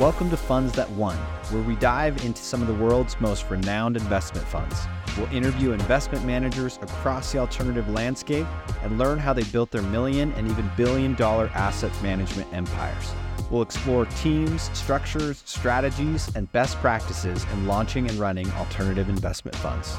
[0.00, 1.14] Welcome to Funds That Won,
[1.50, 4.86] where we dive into some of the world's most renowned investment funds.
[5.14, 8.46] We'll interview investment managers across the alternative landscape
[8.82, 13.12] and learn how they built their million and even billion dollar asset management empires.
[13.50, 19.98] We'll explore teams, structures, strategies, and best practices in launching and running alternative investment funds.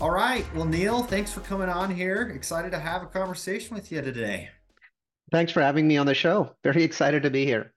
[0.00, 0.44] All right.
[0.52, 2.32] Well, Neal, thanks for coming on here.
[2.34, 4.48] Excited to have a conversation with you today.
[5.30, 6.56] Thanks for having me on the show.
[6.64, 7.73] Very excited to be here.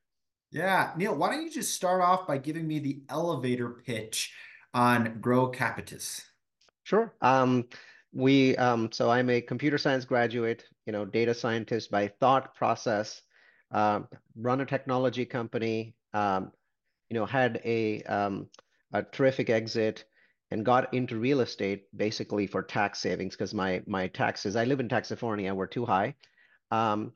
[0.52, 0.92] Yeah.
[0.98, 4.34] Neal, why don't you just start off by giving me the elevator pitch
[4.74, 6.22] on GroCapitus?
[6.84, 7.14] Sure.
[7.22, 7.66] Um,
[8.14, 13.22] we um, so I'm a computer science graduate, you know, data scientist by thought process.
[13.72, 14.02] Uh,
[14.36, 15.96] run a technology company.
[16.14, 16.52] Um,
[17.10, 18.48] you know, had a um,
[18.94, 20.05] a terrific exit
[20.52, 24.80] and got into real estate basically for tax savings because my my taxes I live
[24.80, 26.16] in California were too high.
[26.72, 27.14] Um,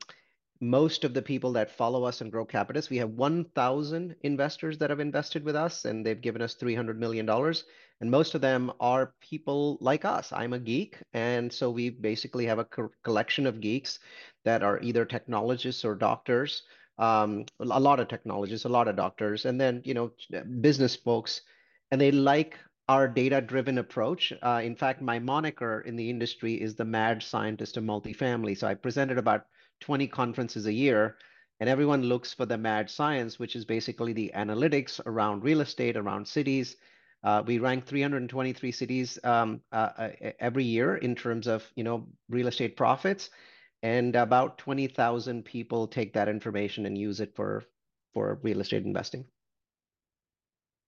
[0.62, 5.00] most of the people that follow us and GroCapitus, we have 1,000 investors that have
[5.00, 7.28] invested with us, and they've given us $300 million.
[7.28, 10.32] And most of them are people like us.
[10.32, 13.98] I'm a geek, and so we basically have a co collection of geeks
[14.44, 16.62] that are either technologists or doctors.
[16.96, 20.12] Um, a lot of technologists, a lot of doctors, and then you know
[20.60, 21.42] business folks,
[21.90, 22.56] and they like
[22.88, 24.32] our data-driven approach.
[24.42, 28.56] Uh, in fact, my moniker in the industry is the mad scientist of multifamily.
[28.56, 29.46] So I presented about
[29.82, 31.16] 20 conferences a year,
[31.60, 35.96] and everyone looks for the mad science, which is basically the analytics around real estate,
[35.96, 36.76] around cities.
[37.24, 40.08] Uh, we rank 323 cities um, uh, uh,
[40.40, 43.30] every year in terms of you know real estate profits,
[43.82, 47.64] and about 20,000 people take that information and use it for
[48.14, 49.24] for real estate investing.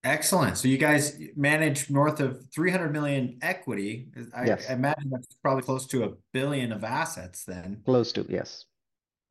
[0.05, 0.59] Excellent.
[0.59, 4.09] So you guys manage north of 300 million equity.
[4.37, 4.67] I, yes.
[4.69, 7.81] I imagine that's probably close to a billion of assets then.
[7.87, 8.67] Close to, yes.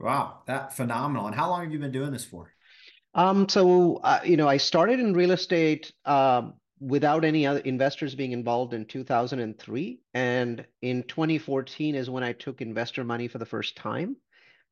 [0.03, 1.27] Wow, that phenomenal.
[1.27, 2.53] And how long have you been doing this for?
[3.15, 6.49] Um, so uh, you know, I started in real estate uh,
[6.81, 12.61] without any other investors being involved in 2003, and in 2014 is when I took
[12.61, 14.17] investor money for the first time,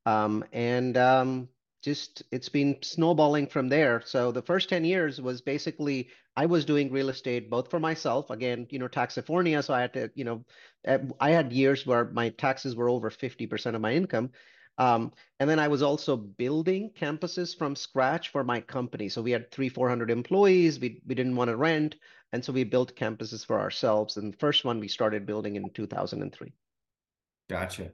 [0.06, 1.48] um, and um,
[1.82, 4.02] just it's been snowballing from there.
[4.06, 8.32] So the first 10 years was basically I was doing real estate both for myself,
[8.32, 10.44] again, you know, Taxifornia, so I had to, you know,
[11.22, 14.32] I had years where my taxes were over 50% of my income.
[14.78, 19.10] Um, and then I was also building campuses from scratch for my company.
[19.10, 20.80] So we had three, 400 employees.
[20.80, 21.96] We, we didn't want to rent.
[22.34, 24.18] And so we built campuses for ourselves.
[24.18, 26.54] And the first one we started building in 2003.
[27.52, 27.92] Gotcha.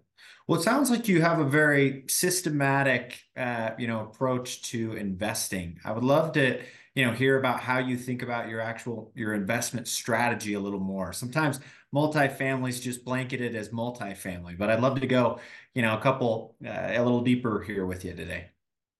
[0.47, 5.79] Well, it sounds like you have a very systematic, uh, you know, approach to investing.
[5.83, 6.61] I would love to,
[6.93, 10.79] you know, hear about how you think about your actual your investment strategy a little
[10.79, 11.11] more.
[11.11, 11.59] Sometimes
[11.93, 15.39] multifamilies just blanketed as multifamily, but I'd love to go,
[15.73, 18.51] you know, a couple uh, a little deeper here with you today.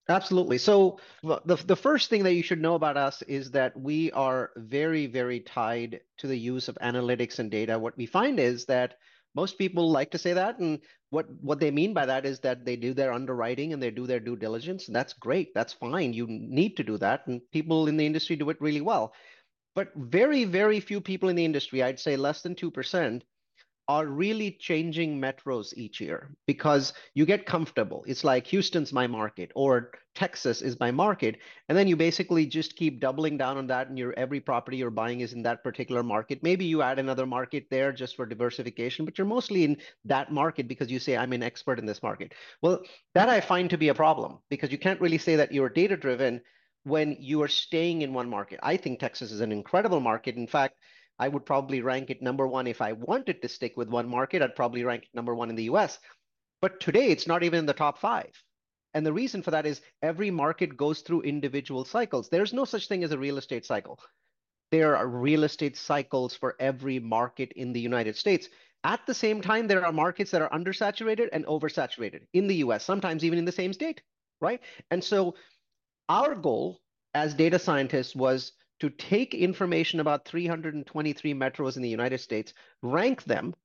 [0.10, 0.58] Absolutely.
[0.58, 4.50] So the the first thing that you should know about us is that we are
[4.58, 7.78] very very tied to the use of analytics and data.
[7.78, 8.96] What we find is that
[9.38, 10.80] most people like to say that and
[11.16, 14.08] what what they mean by that is that they do their underwriting and they do
[14.08, 17.88] their due diligence and that's great that's fine you need to do that and people
[17.88, 19.14] in the industry do it really well.
[19.76, 23.22] But very very few people in the industry i'd say less than 2%
[23.88, 28.04] are really changing metros each year because you get comfortable.
[28.06, 31.38] It's like Houston's my market or Texas is my market.
[31.70, 34.90] And then you basically just keep doubling down on that and your every property you're
[34.90, 36.44] buying is in that particular market.
[36.44, 40.68] Maybe you add another market there just for diversification, but you're mostly in that market
[40.68, 42.34] because you say I'm an expert in this market.
[42.62, 42.84] Well,
[43.14, 45.96] that I find to be a problem because you can't really say that you're data
[45.96, 46.42] driven
[46.84, 48.60] when you are staying in one market.
[48.64, 50.36] I think Texas is an incredible market.
[50.36, 50.76] In fact,
[51.20, 52.68] I would probably rank it number one.
[52.68, 55.56] If I wanted to stick with one market, I'd probably rank it number one in
[55.56, 56.00] the US.
[56.62, 58.32] But today, it's not even in the top five.
[58.94, 62.30] And the reason for that is every market goes through individual cycles.
[62.30, 64.00] There's no such thing as a real estate cycle.
[64.72, 68.50] There are real estate cycles for every market in the United States.
[68.84, 72.84] At the same time, there are markets that are undersaturated and oversaturated in the US,
[72.84, 74.02] sometimes even in the same state,
[74.42, 74.62] right?
[74.92, 75.36] And so
[76.10, 76.80] our goal
[77.14, 83.24] as data scientists was to take information about 323 metros in the United States, rank
[83.24, 83.56] them,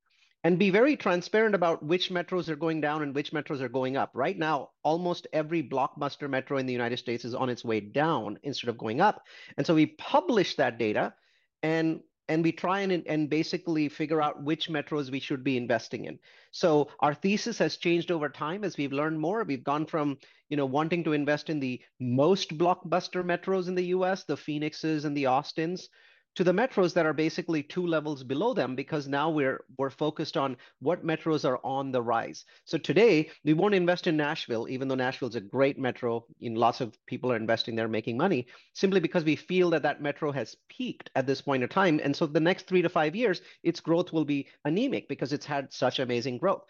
[0.45, 3.97] and be very transparent about which metros are going down and which metros are going
[3.97, 4.11] up.
[4.15, 8.39] Right now, almost every blockbuster metro in the United States is on its way down
[8.43, 9.23] instead of going up.
[9.57, 11.15] And so we publish that data
[11.63, 12.01] and
[12.33, 16.19] and we try and, and basically figure out which metros we should be investing in.
[16.51, 19.45] So our thesis has changed over time as we've learned more.
[19.45, 20.17] We've gone from
[20.49, 25.05] you know wanting to invest in the most blockbuster metros in the U.S., the Phoenixes
[25.05, 25.91] and the Austins,
[26.35, 30.37] to the metros that are basically two levels below them because now we're we're focused
[30.37, 32.45] on what metros are on the rise.
[32.65, 36.25] So today we won't invest in Nashville, even though Nashville is a great metro.
[36.41, 40.03] In lots of people are investing there, making money, simply because we feel that that
[40.03, 43.15] metro has peaked at this point in time, and so the next three to five
[43.15, 46.63] years, its growth will be anemic because it's had such amazing growth.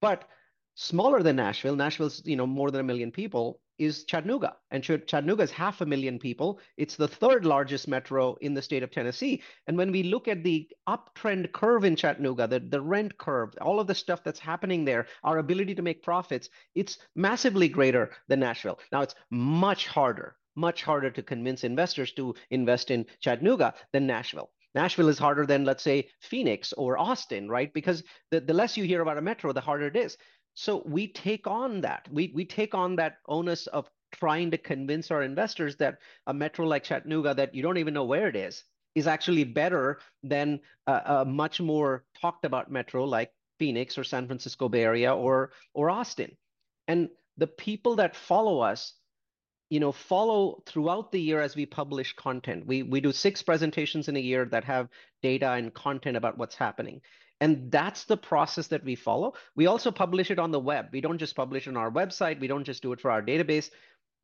[0.00, 0.24] But
[0.74, 4.56] smaller than Nashville, Nashville's you know more than a million people, is Chattanooga.
[4.70, 6.60] And Chattanooga is half a million people.
[6.76, 9.42] It's the third largest metro in the state of Tennessee.
[9.66, 13.80] And when we look at the uptrend curve in Chattanooga, the, the rent curve, all
[13.80, 18.40] of the stuff that's happening there, our ability to make profits, it's massively greater than
[18.40, 18.78] Nashville.
[18.92, 24.50] Now, it's much harder, much harder to convince investors to invest in Chattanooga than Nashville.
[24.74, 27.72] Nashville is harder than, let's say, Phoenix or Austin, right?
[27.72, 30.16] Because the, the less you hear about a metro, the harder it is.
[30.54, 32.08] So we take on that.
[32.10, 36.66] We, we take on that onus of trying to convince our investors that a metro
[36.66, 38.64] like Chattanooga, that you don't even know where it is,
[38.94, 44.26] is actually better than a, a much more talked about metro like Phoenix or San
[44.26, 46.36] Francisco Bay Area or or Austin.
[46.86, 48.94] And the people that follow us,
[49.70, 52.66] you know, follow throughout the year as we publish content.
[52.66, 54.88] We we do six presentations in a year that have
[55.22, 57.00] data and content about what's happening.
[57.40, 59.34] And that's the process that we follow.
[59.56, 60.86] We also publish it on the web.
[60.92, 62.40] We don't just publish on our website.
[62.40, 63.70] We don't just do it for our database.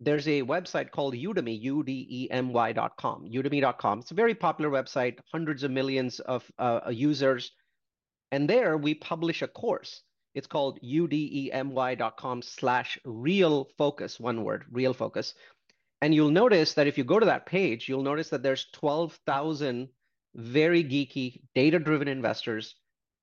[0.03, 3.99] There's a website called Udemy, U-D-E-M-Y.com, udemy.com.
[3.99, 7.53] It's a very popular website, hundreds of millions of uh, users.
[8.33, 10.03] And there we publish a course.
[10.35, 15.35] It's called udemy.com slash real focus, one word, real focus.
[16.01, 19.89] And you'll notice that if you go to that page, you'll notice that there's 12,000
[20.35, 22.77] very geeky, data-driven investors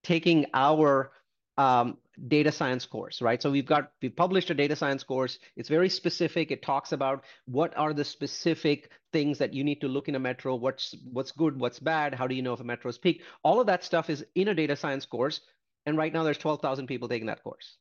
[0.07, 1.11] taking our
[1.57, 1.97] um,
[2.29, 3.41] data science course, right?
[3.41, 5.37] So we've got, we published a data science course.
[5.57, 6.49] It's very specific.
[6.49, 10.19] It talks about what are the specific things that you need to look in a
[10.19, 13.23] metro, what's, what's good, what's bad, how do you know if a metro is peaked?
[13.43, 15.41] All of that stuff is in a data science course.
[15.85, 17.75] And right now there's 12,000 people taking that course.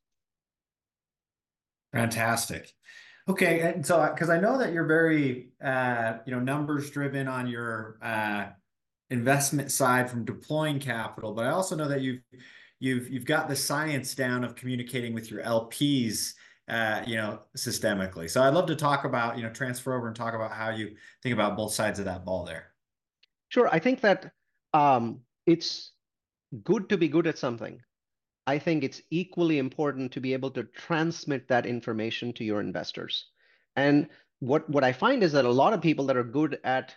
[1.93, 2.73] Fantastic.
[3.29, 7.49] Okay, and so because I know that you're very, uh, you know, numbers driven on
[7.49, 8.47] your uh,
[9.11, 12.21] investment side from deploying capital, but I also know that you've
[12.81, 16.35] you've you've got the science down of communicating with your LPs,
[16.69, 18.29] uh, you know, systemically.
[18.29, 20.97] So I'd love to talk about you know transfer over and talk about how you
[21.23, 22.73] think about both sides of that ball there.
[23.49, 24.33] Sure, I think that
[24.75, 25.93] um, it's
[26.65, 27.81] good to be good at something.
[28.47, 33.27] I think it's equally important to be able to transmit that information to your investors.
[33.75, 34.09] And
[34.41, 36.95] what what I find is that a lot of people that are good at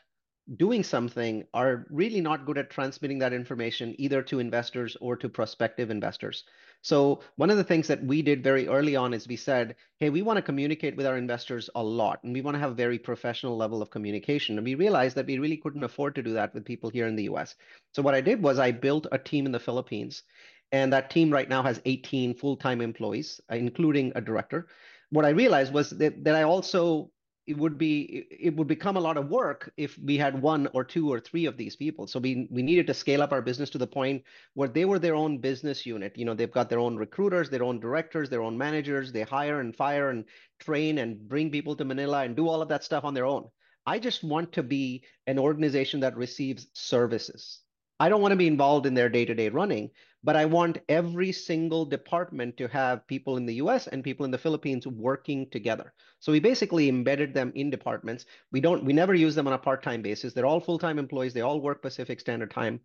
[0.57, 5.29] doing something are really not good at transmitting that information either to investors or to
[5.29, 6.43] prospective investors.
[6.81, 10.09] So one of the things that we did very early on is we said, hey,
[10.09, 12.75] we want to communicate with our investors a lot and we want to have a
[12.75, 14.57] very professional level of communication.
[14.57, 17.15] And we realized that we really couldn't afford to do that with people here in
[17.15, 17.55] the US.
[17.93, 20.23] So what I did was I built a team in the Philippines
[20.71, 24.67] and that team right now has 18 full-time employees, uh, including a director.
[25.09, 27.11] What I realized was that, that I also
[27.49, 30.83] it would be it would become a lot of work if we had one or
[30.83, 32.05] two or three of these people.
[32.05, 34.23] So we we needed to scale up our business to the point
[34.53, 36.15] where they were their own business unit.
[36.15, 39.11] You know they've got their own recruiters their own directors their own managers.
[39.11, 40.25] They hire and fire and
[40.59, 43.49] train and bring people to manila and do all of that stuff on their own.
[43.87, 47.61] I just want to be an organization that receives services
[47.99, 49.91] I don't want to be involved in their day-to-day running,
[50.23, 54.31] but I want every single department to have people in the US and people in
[54.31, 55.93] the Philippines working together.
[56.19, 58.25] So we basically embedded them in departments.
[58.51, 60.33] We don't we never use them on a part-time basis.
[60.33, 61.33] They're all full-time employees.
[61.33, 62.79] They all work Pacific Standard Time.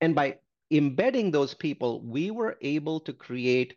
[0.00, 0.38] And by
[0.70, 3.76] embedding those people, we were able to create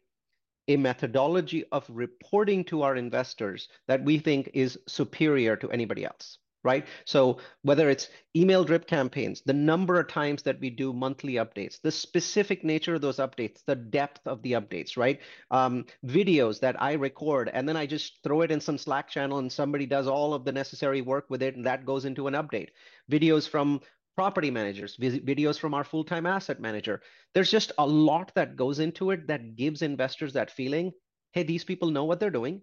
[0.70, 6.38] a methodology of reporting to our investors that we think is superior to anybody else
[6.64, 6.86] right?
[7.06, 11.80] So whether it's email drip campaigns, the number of times that we do monthly updates,
[11.82, 15.20] the specific nature of those updates, the depth of the updates, right?
[15.52, 19.40] Um, videos that I record and then I just throw it in some Slack channel
[19.40, 22.34] and somebody does all of the necessary work with it and that goes into an
[22.34, 22.70] update.
[23.12, 23.82] Videos from
[24.16, 27.02] property managers, videos from our full-time asset manager.
[27.34, 30.92] There's just a lot that goes into it that gives investors that feeling,
[31.32, 32.62] hey, these people know what they're doing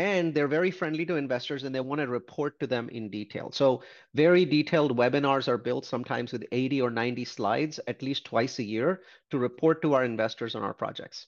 [0.00, 3.50] and they're very friendly to investors and they want to report to them in detail.
[3.52, 3.82] So
[4.14, 8.62] very detailed webinars are built sometimes with 80 or 90 slides at least twice a
[8.62, 11.26] year to report to our investors on our projects.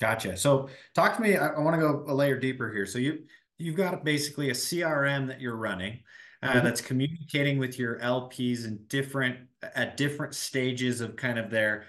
[0.00, 0.38] Gotcha.
[0.38, 2.86] So talk to me, I, I want to go a layer deeper here.
[2.86, 3.24] So you
[3.58, 6.00] you've got basically a CRM that you're running
[6.42, 6.62] uh, mm -hmm.
[6.64, 9.36] that's communicating with your LPs in different
[9.74, 11.84] at different stages of kind of their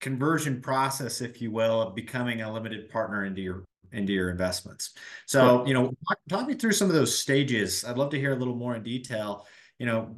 [0.00, 4.94] conversion process, if you will, of becoming a limited partner into your into your investments.
[5.26, 7.84] So, you know, talk, talk, me through some of those stages.
[7.84, 9.46] I'd love to hear a little more in detail.
[9.78, 10.16] You know,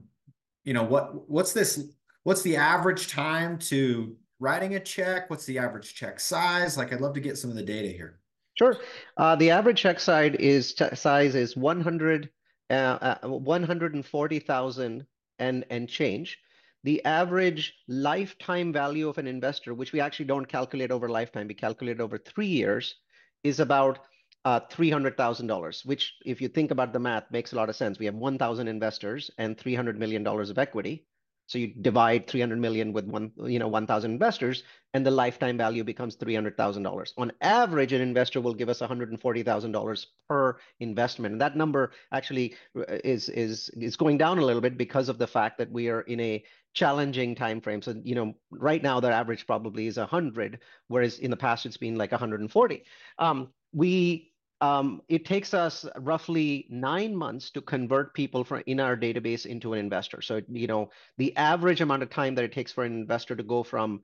[0.65, 1.93] you know, what what's this?
[2.25, 5.31] What's the average time to writing a check?
[5.31, 6.77] What's the average check size?
[6.77, 8.21] Like, I'd love to get some of the data here.
[8.59, 8.77] Sure.
[9.17, 12.29] Uh, the average check size is size is 100
[12.71, 15.07] uh, uh, 140,000
[15.39, 16.39] and and change.
[16.85, 21.55] The average lifetime value of an investor, which we actually don't calculate over lifetime, we
[21.55, 22.97] calculate over three years,
[23.45, 24.01] is about
[24.45, 27.99] uh, $300,000, which if you think about the math, makes a lot of sense.
[27.99, 31.05] We have 1,000 investors and $300 million of equity.
[31.49, 35.83] So you divide 300 million with one, you know, 1,000 investors, and the lifetime value
[35.83, 37.13] becomes $300,000.
[37.17, 41.33] On average, an investor will give us $140,000 per investment.
[41.33, 45.17] And that number actually uh, is is is going down a little bit because of
[45.17, 46.45] the fact that we are in a
[46.79, 47.83] challenging time frame.
[47.83, 51.77] So, you know, right now their average probably is 100, whereas in the past it's
[51.77, 52.85] been like 140.
[53.19, 58.97] Um, we um, it takes us roughly nine months to convert people from in our
[58.97, 60.21] database into an investor.
[60.21, 63.43] So, you know, the average amount of time that it takes for an investor to
[63.45, 64.03] go from,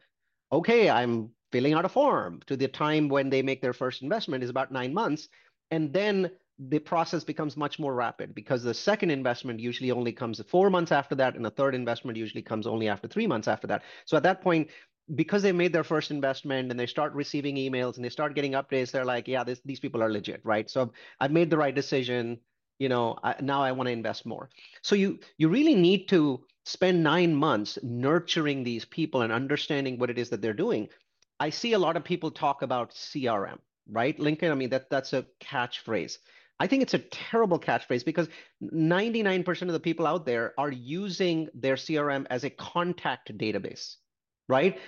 [0.52, 4.45] okay, I'm filling out a form to the time when they make their first investment
[4.45, 5.28] is about nine months.
[5.73, 10.40] And then the process becomes much more rapid because the second investment usually only comes
[10.49, 13.66] four months after that, and the third investment usually comes only after three months after
[13.66, 13.82] that.
[14.04, 14.70] So at that point,
[15.14, 18.52] because they made their first investment and they start receiving emails and they start getting
[18.52, 20.70] updates, they're like, yeah, this, these people are legit, right?
[20.70, 22.38] So I've made the right decision.
[22.78, 24.49] You know, I, now I want to invest more.
[24.82, 30.11] So you you really need to spend nine months nurturing these people and understanding what
[30.11, 30.88] it is that they're doing.
[31.38, 33.58] I see a lot of people talk about CRM,
[33.90, 34.18] right?
[34.18, 36.18] Lincoln, I mean that that's a catchphrase.
[36.61, 38.28] I think it's a terrible catchphrase because
[38.62, 43.96] 99% of the people out there are using their CRM as a contact database
[44.49, 44.78] right?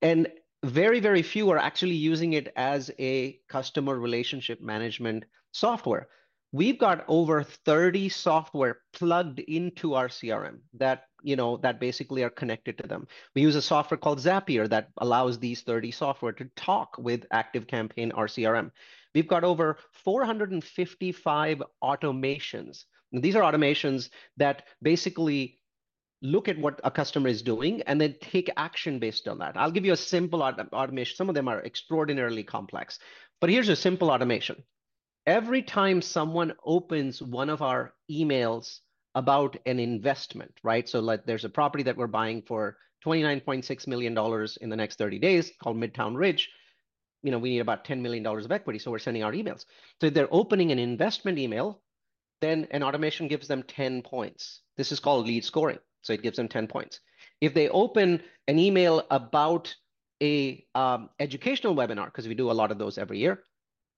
[0.00, 0.28] And
[0.64, 6.08] very, very few are actually using it as a customer relationship management software.
[6.52, 12.30] We've got over 30 software plugged into our CRM that, you know, that basically are
[12.30, 13.08] connected to them.
[13.34, 18.12] We use a software called Zapier that allows these 30 software to talk with ActiveCampaign,
[18.14, 18.70] our CRM.
[19.14, 22.84] We've got over 455 automations.
[23.12, 25.58] these are automations that basically
[26.22, 29.56] look at what a customer is doing and then take action based on that.
[29.56, 31.16] I'll give you a simple automation.
[31.16, 32.98] Some of them are extraordinarily complex,
[33.40, 34.62] but here's a simple automation.
[35.26, 38.78] Every time someone opens one of our emails
[39.14, 40.88] about an investment, right?
[40.88, 44.16] So like there's a property that we're buying for $29.6 million
[44.60, 46.48] in the next 30 days called Midtown Ridge.
[47.22, 48.78] You know, we need about $10 million of equity.
[48.78, 49.64] So we're sending our emails.
[50.00, 51.80] So if they're opening an investment email,
[52.40, 54.62] then an automation gives them 10 points.
[54.76, 55.78] This is called lead scoring.
[56.02, 57.00] So it gives them 10 points.
[57.40, 59.74] If they open an email about
[60.22, 63.42] a um, educational webinar, because we do a lot of those every year,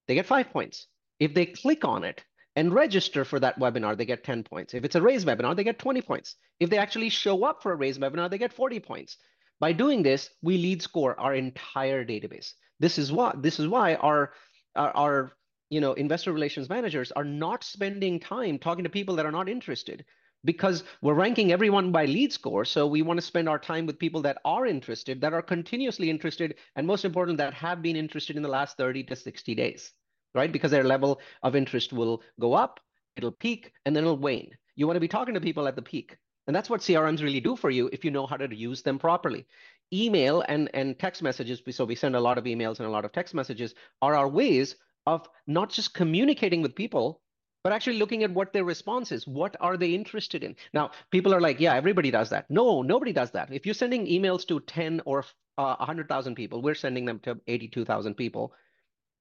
[0.06, 0.86] they get five points.
[1.18, 2.22] If they click on it
[2.56, 4.74] and register for that webinar, they get 10 points.
[4.74, 6.36] If it's a raise webinar, they get 20 points.
[6.60, 9.16] If they actually show up for a raise webinar, they get 40 points.
[9.60, 12.52] By doing this, we lead score our entire database.
[12.80, 14.32] This is why this is why our,
[14.76, 15.32] our, our
[15.70, 19.48] you know investor relations managers are not spending time talking to people that are not
[19.48, 20.04] interested
[20.44, 22.64] because we're ranking everyone by lead score.
[22.64, 26.10] So we want to spend our time with people that are interested, that are continuously
[26.10, 29.92] interested, and most important, that have been interested in the last 30 to 60 days,
[30.34, 30.52] right?
[30.52, 32.80] Because their level of interest will go up,
[33.16, 34.50] it'll peak, and then it'll wane.
[34.76, 36.16] You want to be talking to people at the peak.
[36.46, 38.98] And that's what CRMs really do for you if you know how to use them
[38.98, 39.46] properly.
[39.94, 43.04] Email and, and text messages, so we send a lot of emails and a lot
[43.04, 44.74] of text messages, are our ways
[45.06, 47.20] of not just communicating with people,
[47.62, 49.26] but actually looking at what their response is.
[49.26, 50.56] What are they interested in?
[50.72, 52.50] Now, people are like, yeah, everybody does that.
[52.50, 53.52] No, nobody does that.
[53.52, 55.24] If you're sending emails to 10 or
[55.56, 58.52] uh, 100,000 people, we're sending them to 82,000 people.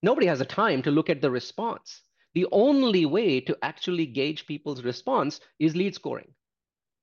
[0.01, 2.01] Nobody has a time to look at the response.
[2.33, 6.33] The only way to actually gauge people's response is lead scoring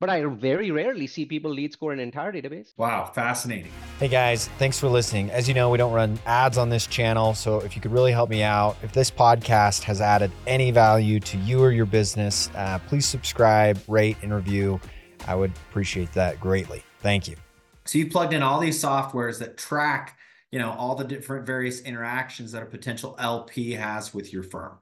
[0.00, 2.72] but I very rarely see people lead score an entire database.
[2.78, 3.70] Wow, fascinating.
[3.98, 5.30] Hey guys, thanks for listening.
[5.30, 8.10] As you know, we don't run ads on this channel, so if you could really
[8.10, 12.50] help me out, if this podcast has added any value to you or your business,
[12.56, 14.80] uh, please subscribe, rate, and review.
[15.28, 16.82] I would appreciate that greatly.
[17.00, 17.36] Thank you.
[17.84, 20.16] So you plugged in all these softwares that track,
[20.50, 24.78] you know, all the different various interactions that a potential LP has with your firm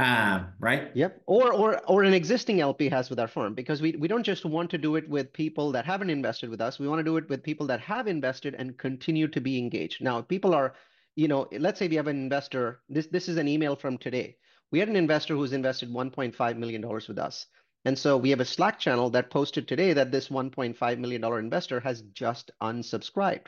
[0.00, 0.90] um, right?
[0.94, 1.22] Yep.
[1.26, 4.46] Or or or an existing LP has with our firm because we we don't just
[4.46, 6.78] want to do it with people that haven't invested with us.
[6.78, 10.02] We want to do it with people that have invested and continue to be engaged.
[10.02, 10.74] Now, people are,
[11.16, 12.80] you know, let's say we have an investor.
[12.88, 14.36] This this is an email from today.
[14.72, 17.46] We had an investor who's invested 1.5 million dollars with us.
[17.84, 21.80] And so we have a Slack channel that posted today that this $1.5 million investor
[21.80, 23.46] has just unsubscribed.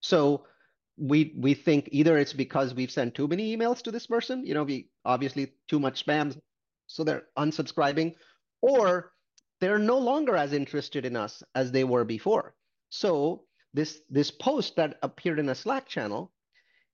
[0.00, 0.46] So
[0.98, 4.54] we we think either it's because we've sent too many emails to this person, you
[4.54, 6.38] know, we obviously too much spam,
[6.86, 8.14] so they're unsubscribing,
[8.62, 9.12] or
[9.60, 12.54] they're no longer as interested in us as they were before.
[12.88, 16.32] So this this post that appeared in a Slack channel,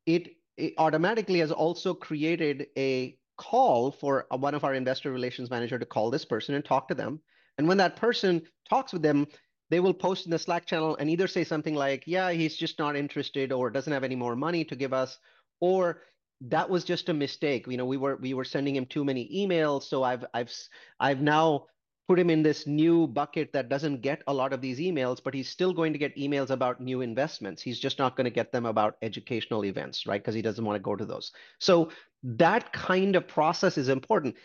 [0.07, 5.79] it, it automatically has also created a call for one of our investor relations manager
[5.79, 7.21] to call this person and talk to them.
[7.59, 9.27] And when that person talks with them,
[9.73, 12.79] they will post in the Slack channel and either say something like, yeah, he's just
[12.79, 15.19] not interested or doesn't have any more money to give us,
[15.61, 16.03] or
[16.43, 17.67] that was just a mistake.
[17.67, 20.53] You know, we were we were sending him too many emails, so I've I've
[21.01, 21.69] I've now
[22.07, 25.33] put him in this new bucket that doesn't get a lot of these emails, but
[25.33, 27.63] he's still going to get emails about new investments.
[27.63, 30.21] He's just not going to get them about educational events, right?
[30.21, 31.33] Because he doesn't want to go to those.
[31.61, 31.91] So
[32.25, 34.37] that kind of process is important.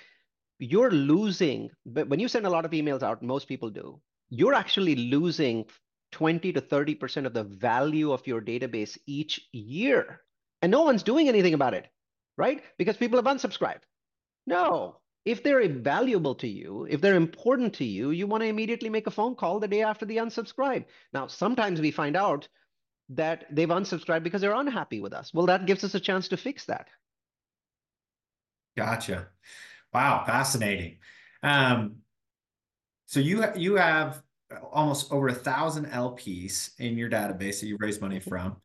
[0.60, 4.54] You're losing, but when you send a lot of emails out, most people do, you're
[4.54, 5.66] actually losing
[6.12, 10.22] 20 to 30% of the value of your database each year
[10.62, 11.88] and no one's doing anything about it,
[12.38, 12.64] right?
[12.78, 13.82] Because people have unsubscribed.
[14.46, 18.90] No, if they're valuable to you, if they're important to you, you want to immediately
[18.90, 20.86] make a phone call the day after the unsubscribe.
[21.14, 22.48] Now, sometimes we find out
[23.10, 25.34] that they've unsubscribed because they're unhappy with us.
[25.34, 26.88] Well, that gives us a chance to fix that.
[28.76, 29.28] Gotcha.
[29.94, 30.98] Wow, fascinating.
[31.44, 31.98] Um,
[33.08, 34.22] so you you have
[34.72, 38.58] almost over a thousand LPs in your database that you raise money from.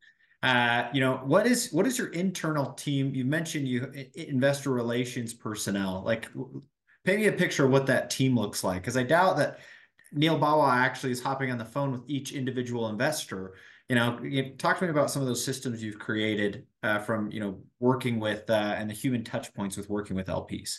[0.42, 3.14] Uh, you know, what is what is your internal team?
[3.14, 6.02] You mentioned you investor relations personnel.
[6.04, 6.28] Like,
[7.04, 9.60] paint me a picture of what that team looks like, because I doubt that
[10.12, 13.54] Neal Bawa actually is hopping on the phone with each individual investor.
[13.88, 14.18] You know,
[14.58, 18.18] talk to me about some of those systems you've created uh, from you know working
[18.18, 20.78] with uh, and the human touch points with working with LPs.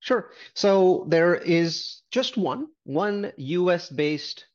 [0.00, 0.30] Sure.
[0.54, 3.88] So there is just one one U.S.
[3.88, 4.46] based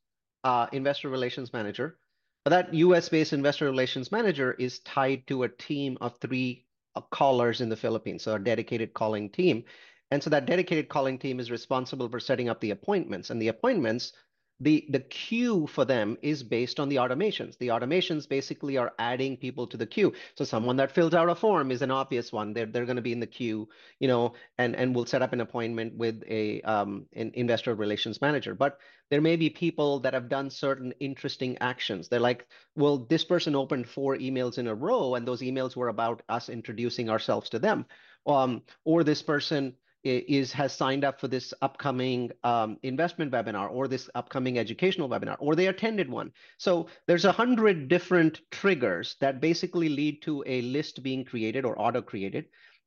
[0.44, 1.98] uh, investor relations manager
[2.46, 7.60] but that US-based investor relations manager is tied to a team of three uh, callers
[7.60, 9.64] in the Philippines, so a dedicated calling team.
[10.12, 13.32] And so that dedicated calling team is responsible for setting up the appointments.
[13.32, 14.14] And the appointments
[14.60, 17.58] the the queue for them is based on the automations.
[17.58, 20.14] The automations basically are adding people to the queue.
[20.36, 22.54] So someone that fills out a form is an obvious one.
[22.54, 23.68] They're, they're going to be in the queue
[24.00, 28.22] you know and and we'll set up an appointment with a um an investor relations
[28.22, 28.56] manager.
[28.56, 32.08] But there may be people that have done certain interesting actions.
[32.08, 35.89] They're like well this person opened four emails in a row and those emails were
[35.89, 37.86] about us introducing ourselves to them.
[38.28, 43.88] Um, or this person is has signed up for this upcoming um, investment webinar or
[43.88, 46.32] this upcoming educational webinar or they attended one.
[46.58, 51.80] So there's a hundred different triggers that basically lead to a list being created or
[51.82, 52.46] auto created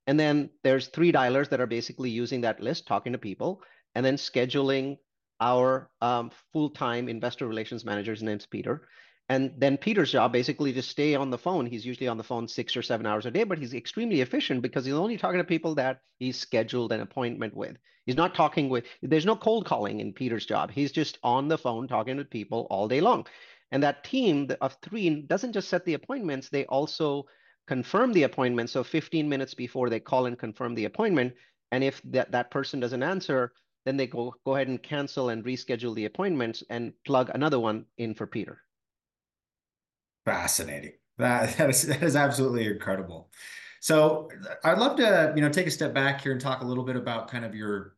[0.09, 3.63] and then there's three dialers that are basically using that list talking to people
[3.95, 4.97] and then scheduling
[5.41, 8.89] our um, full-time investor relations manager's name's peter
[9.29, 11.67] and then Peter's job basically to stay on the phone.
[11.67, 14.63] He's usually on the phone six or seven hours a day, but he's extremely efficient
[14.63, 17.77] because he's only talking to people that he's scheduled an appointment with.
[18.07, 20.71] He's not talking with, there's no cold calling in Peter's job.
[20.71, 23.27] He's just on the phone talking to people all day long.
[23.71, 27.27] And that team of three doesn't just set the appointments, they also
[27.67, 28.71] confirm the appointment.
[28.71, 31.35] So 15 minutes before they call and confirm the appointment.
[31.71, 33.53] And if that, that person doesn't answer,
[33.85, 37.85] then they go, go ahead and cancel and reschedule the appointments and plug another one
[37.99, 38.63] in for Peter.
[40.25, 40.93] Fascinating.
[41.19, 43.31] That, that, is, that is absolutely incredible.
[43.81, 44.29] So
[44.65, 46.97] I'd love to, you know, take a step back here and talk a little bit
[46.97, 47.95] about kind of your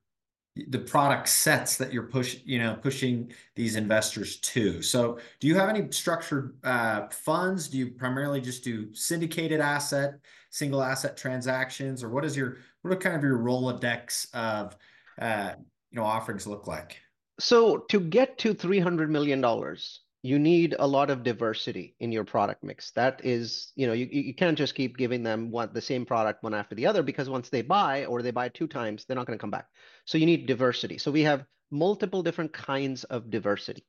[0.69, 4.83] the product sets that you're push, you know, pushing these investors to.
[4.83, 7.69] So do you have any structured uh, funds?
[7.69, 10.15] Do you primarily just do syndicated asset,
[10.51, 14.77] single asset transactions, or what is your what are kind of your Rolodex of
[15.21, 15.53] uh,
[15.91, 17.01] you know offerings look like?
[17.39, 22.13] So to get to three hundred million dollars, you need a lot of diversity in
[22.13, 22.91] your product mix.
[22.91, 26.43] That is, you know, you, you can't just keep giving them one the same product
[26.43, 29.27] one after the other because once they buy or they buy two times, they're not
[29.27, 29.69] going to come back.
[30.05, 30.99] So you need diversity.
[30.99, 33.87] So we have multiple different kinds of diversity.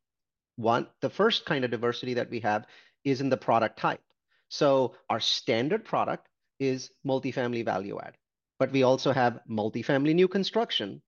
[0.56, 2.66] One, the first kind of diversity that we have
[3.04, 4.02] is in the product type.
[4.48, 6.28] So our standard product
[6.60, 8.16] is multifamily value add,
[8.60, 11.02] but we also have multifamily new construction,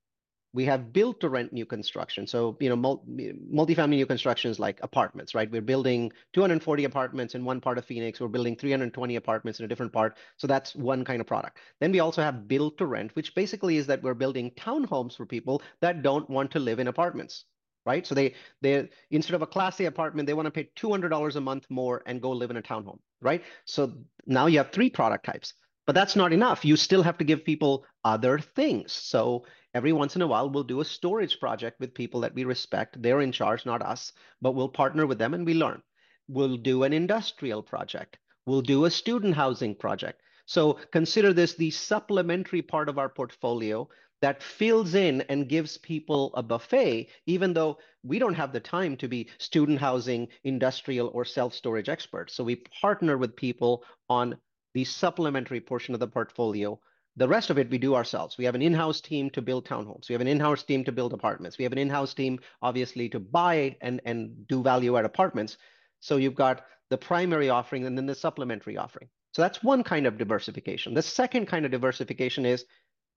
[0.54, 2.28] we have built to rent new construction.
[2.28, 5.50] So, you know, multifamily new constructions like apartments, right?
[5.52, 8.20] We're building 240 apartments in one part of Phoenix.
[8.20, 10.18] We're building 320 apartments in a different part.
[10.38, 11.58] So that's one kind of product.
[11.80, 15.26] Then we also have built to rent, which basically is that we're building townhomes for
[15.26, 17.46] people that don't want to live in apartments,
[17.86, 18.06] right?
[18.06, 21.42] So they they instead of a class A apartment, they want to pay $200 a
[21.42, 23.44] month more and go live in a townhome, right?
[23.66, 23.94] So
[24.28, 25.54] now you have three product types.
[25.86, 26.63] But that's not enough.
[26.63, 28.93] You still have to give people other things.
[28.93, 32.46] So every once in a while, we'll do a storage project with people that we
[32.46, 33.02] respect.
[33.02, 35.82] They're in charge, not us, but we'll partner with them and we learn.
[36.30, 38.17] We'll do an industrial project.
[38.46, 40.22] We'll do a student housing project.
[40.46, 43.88] So consider this the supplementary part of our portfolio
[44.22, 48.96] that fills in and gives people a buffet, even though we don't have the time
[48.98, 52.34] to be student housing, industrial, or self-storage experts.
[52.34, 54.38] So we partner with people on
[54.74, 56.80] the supplementary portion of the portfolio.
[57.16, 58.38] The rest of it we do ourselves.
[58.38, 60.10] We have an in-house team to build townhomes.
[60.10, 61.58] We have an in-house team to build apartments.
[61.58, 65.58] We have an in-house team, obviously, to buy and, and do value add apartments.
[66.00, 69.10] So you've got the primary offering and then the supplementary offering.
[69.34, 70.94] So that's one kind of diversification.
[70.94, 72.66] The second kind of diversification is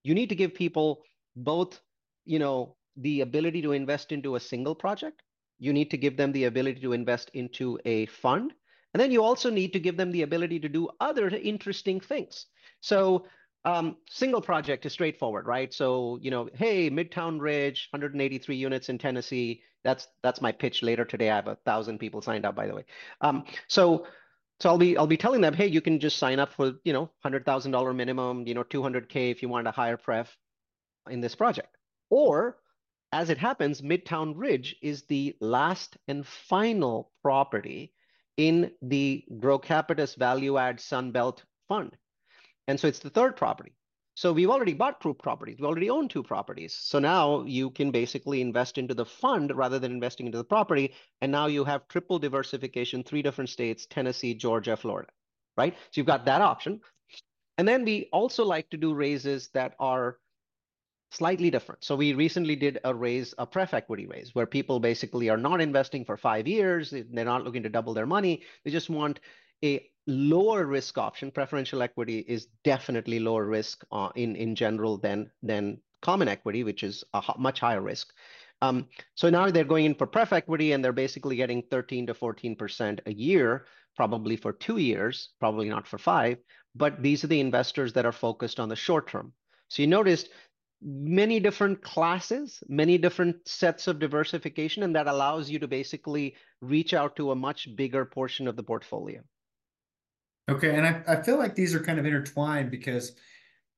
[0.02, 1.02] you need to give people
[1.34, 1.80] both,
[2.24, 5.22] you know, the ability to invest into a single project.
[5.58, 8.52] You need to give them the ability to invest into a fund.
[8.96, 12.46] And then you also need to give them the ability to do other interesting things.
[12.80, 13.26] So
[13.66, 15.70] um, single project is straightforward, right?
[15.74, 19.60] So, you know, hey, Midtown Ridge, 183 units in Tennessee.
[19.84, 21.28] That's that's my pitch later today.
[21.28, 22.86] I have a thousand people signed up, by the way.
[23.20, 24.06] Um, so
[24.60, 26.94] so I'll be I'll be telling them, hey, you can just sign up for you
[26.94, 29.98] know hundred thousand dollar minimum, you know, two hundred k if you want a higher
[29.98, 30.34] pref
[31.10, 31.76] in this project.
[32.08, 32.56] Or
[33.12, 37.92] as it happens, Midtown Ridge is the last and final property
[38.36, 41.96] in the GroCapitus Value Add Sunbelt Fund,
[42.68, 43.72] and so it's the third property.
[44.16, 45.58] So we've already bought two properties.
[45.60, 46.72] We already own two properties.
[46.72, 50.94] So now you can basically invest into the fund rather than investing into the property.
[51.20, 55.10] And now you have triple diversification, three different states, Tennessee, Georgia, Florida,
[55.58, 55.74] right?
[55.74, 56.80] So you've got that option.
[57.58, 60.16] And then we also like to do raises that are
[61.16, 61.82] slightly different.
[61.82, 65.60] So we recently did a raise, a pref equity raise, where people basically are not
[65.60, 66.92] investing for five years.
[66.92, 68.42] They're not looking to double their money.
[68.64, 69.20] They just want
[69.64, 75.30] a lower risk option, preferential equity is definitely lower risk uh, in, in general than,
[75.42, 78.12] than common equity, which is a much higher risk.
[78.62, 82.14] Um, so now they're going in for pref equity and they're basically getting 13 to
[82.14, 86.38] 14% a year, probably for two years, probably not for five,
[86.74, 89.32] but these are the investors that are focused on the short term.
[89.68, 90.28] So you noticed
[90.86, 96.94] many different classes, many different sets of diversification, and that allows you to basically reach
[96.94, 99.20] out to a much bigger portion of the portfolio.
[100.48, 103.16] Okay, and I, I feel like these are kind of intertwined because,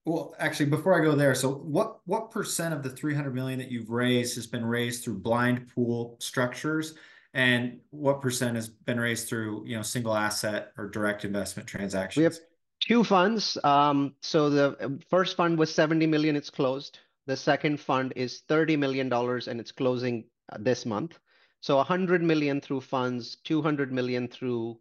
[0.05, 3.71] well, actually, before I go there, so what what percent of the 300 million that
[3.71, 6.95] you've raised has been raised through blind pool structures,
[7.33, 12.41] and what percent has been raised through you know single asset or direct investment transactions?
[12.81, 13.59] Two funds.
[13.65, 16.37] Um, so the first fund was 70 million.
[16.37, 16.99] It's closed.
[17.27, 21.19] The second fund is 30 million dollars, and it's closing uh, this month.
[21.61, 24.79] So 100 million through funds, 200 million through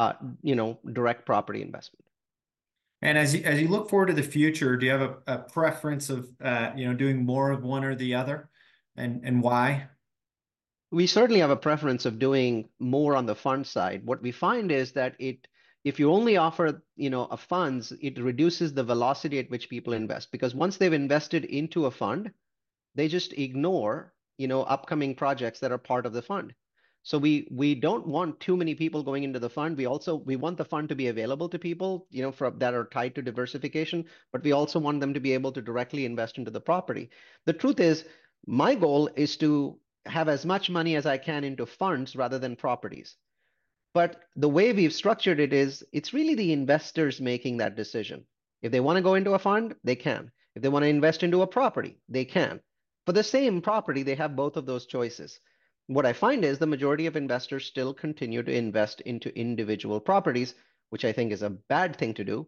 [0.00, 2.06] uh, you know, direct property investment.
[3.02, 5.38] And as you, as you look forward to the future, do you have a, a
[5.38, 8.48] preference of, uh, you know, doing more of one or the other
[8.96, 9.88] and, and why?
[10.90, 14.06] We certainly have a preference of doing more on the fund side.
[14.06, 15.46] What we find is that it,
[15.84, 19.92] if you only offer, you know, a funds, it reduces the velocity at which people
[19.92, 22.32] invest because once they've invested into a fund,
[22.94, 26.54] they just ignore, you know, upcoming projects that are part of the fund.
[27.02, 29.78] So we we don't want too many people going into the fund.
[29.78, 32.74] We also we want the fund to be available to people, you know, for that
[32.74, 36.36] are tied to diversification, but we also want them to be able to directly invest
[36.36, 37.08] into the property.
[37.46, 38.04] The truth is,
[38.46, 42.54] my goal is to have as much money as I can into funds rather than
[42.54, 43.16] properties.
[43.92, 48.24] But the way we've structured it is it's really the investors making that decision.
[48.62, 50.30] If they want to go into a fund, they can.
[50.54, 52.60] If they want to invest into a property, they can.
[53.06, 55.40] For the same property, they have both of those choices
[55.90, 60.54] what I find is the majority of investors still continue to invest into individual properties,
[60.90, 62.46] which I think is a bad thing to do.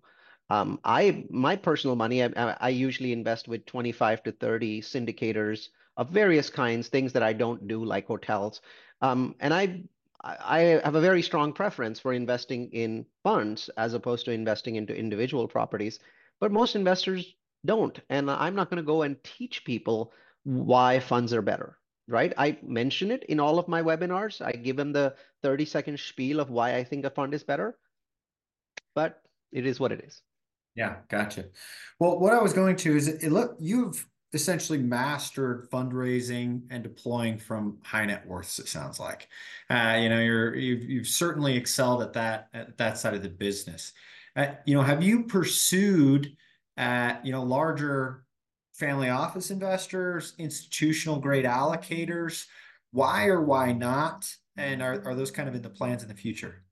[0.49, 6.11] Um, I my personal money, I, I, usually invest with 25 to 30 syndicators of
[6.11, 8.61] various kinds, things that I don't do like hotels.
[9.01, 9.83] Um, and I
[10.25, 14.97] I have a very strong preference for investing in funds as opposed to investing into
[14.97, 15.99] individual properties.
[16.41, 20.13] But most investors don't, and I'm not going to go and teach people
[20.45, 22.33] why funds are better right?
[22.37, 24.45] I mention it in all of my webinars.
[24.45, 27.77] I give them the 30 second spiel of why I think a fund is better,
[28.95, 30.21] but it is what it is.
[30.75, 31.47] Yeah, gotcha.
[31.99, 37.39] Well, what I was going to is it, look, you've essentially mastered fundraising and deploying
[37.39, 38.59] from high net worths.
[38.59, 39.29] It sounds like,
[39.69, 43.29] uh, you know, you're you've you've certainly excelled at that at that side of the
[43.29, 43.93] business.
[44.35, 46.37] Uh, you know, have you pursued,
[46.79, 48.25] uh, you know, larger
[48.73, 52.47] family office investors, institutional grade allocators?
[52.93, 54.35] Why or why not?
[54.57, 56.63] And are, are those kind of in the plans in the future?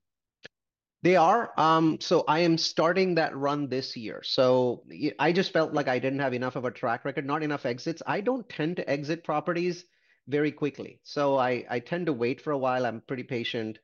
[1.03, 1.51] They are.
[1.57, 4.21] Um, so I am starting that run this year.
[4.23, 4.83] So
[5.17, 8.03] I just felt like I didn't have enough of a track record, not enough exits.
[8.05, 9.85] I don't tend to exit properties
[10.27, 10.99] very quickly.
[11.03, 12.85] So I, I tend to wait for a while.
[12.85, 13.79] I'm pretty patient.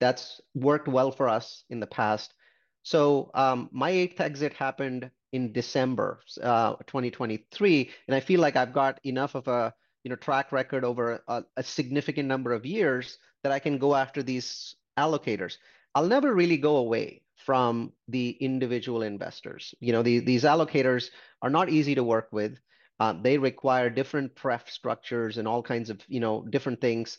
[0.00, 2.34] That's worked well for us in the past.
[2.82, 8.72] So um, my eighth exit happened in December uh, 2023, and I feel like I've
[8.72, 13.18] got enough of a you know track record over a, a significant number of years
[13.42, 15.56] that I can go after these allocators.
[15.96, 19.74] I'll never really go away from the individual investors.
[19.80, 21.08] You know, the, these allocators
[21.40, 22.58] are not easy to work with.
[23.00, 27.16] Uh, they require different pref structures and all kinds of, you know, different things.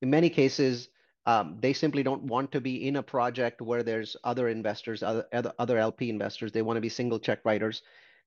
[0.00, 0.90] In many cases,
[1.26, 5.26] um, they simply don't want to be in a project where there's other investors, other,
[5.58, 6.52] other LP investors.
[6.52, 7.82] They want to be single check writers.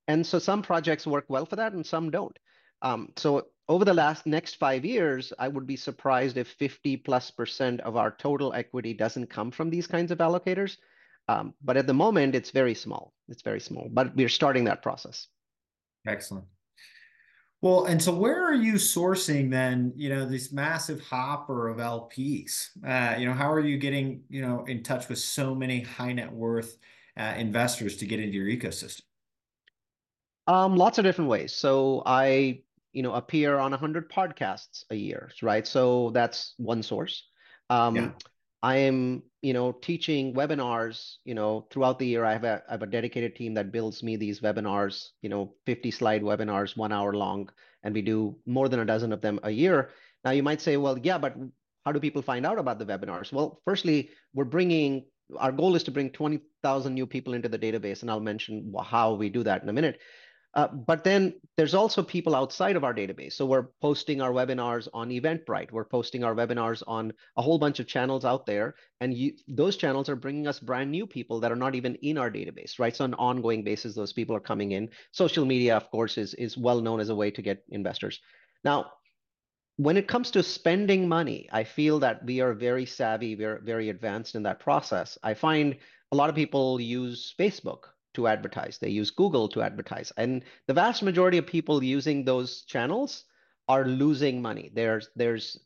[0.06, 2.38] And so some projects work well for that and some don't.
[2.82, 7.30] Um, so over the last next five years, I would be surprised if 50 plus
[7.30, 10.76] percent of our total equity doesn't come from these kinds of allocators.
[11.28, 13.14] Um, but at the moment, it's very small.
[13.28, 15.28] It's very small, but we're starting that process.
[16.06, 16.44] Excellent.
[17.62, 22.68] Well, and so where are you sourcing then, you know, this massive hopper of LPs?
[22.86, 26.12] Uh, you know, how are you getting, you know, in touch with so many high
[26.12, 26.76] net worth
[27.16, 29.00] uh, investors to get into your ecosystem?
[30.46, 31.54] Um, lots of different ways.
[31.54, 32.60] So I,
[32.94, 35.66] you know, appear on 100 podcasts a year, right?
[35.66, 37.28] So that's one source.
[37.68, 38.10] Um, yeah.
[38.62, 42.24] I am, you know, teaching webinars, you know, throughout the year.
[42.24, 45.54] I have a, I have a dedicated team that builds me these webinars, you know,
[45.66, 47.50] 50 slide webinars, one hour long,
[47.82, 49.90] and we do more than a dozen of them a year.
[50.24, 51.36] Now you might say, well, yeah, but
[51.84, 53.32] how do people find out about the webinars?
[53.32, 55.04] Well, firstly, we're bringing,
[55.36, 59.12] our goal is to bring 20,000 new people into the database, and I'll mention how
[59.12, 60.00] we do that in a minute.
[60.54, 63.32] Uh, but then there's also people outside of our database.
[63.32, 65.72] So we're posting our webinars on Eventbrite.
[65.72, 68.74] We're posting our webinars on a whole bunch of channels out there.
[69.00, 72.18] And you, those channels are bringing us brand new people that are not even in
[72.18, 72.94] our database, right?
[72.94, 74.90] So on an ongoing basis, those people are coming in.
[75.10, 78.20] Social media, of course, is, is well known as a way to get investors.
[78.62, 78.92] Now,
[79.76, 83.88] when it comes to spending money, I feel that we are very savvy, we're very
[83.88, 85.18] advanced in that process.
[85.20, 85.76] I find
[86.12, 88.78] a lot of people use Facebook to advertise.
[88.78, 90.12] They use Google to advertise.
[90.16, 93.24] And the vast majority of people using those channels
[93.68, 94.70] are losing money.
[94.74, 95.58] There's there's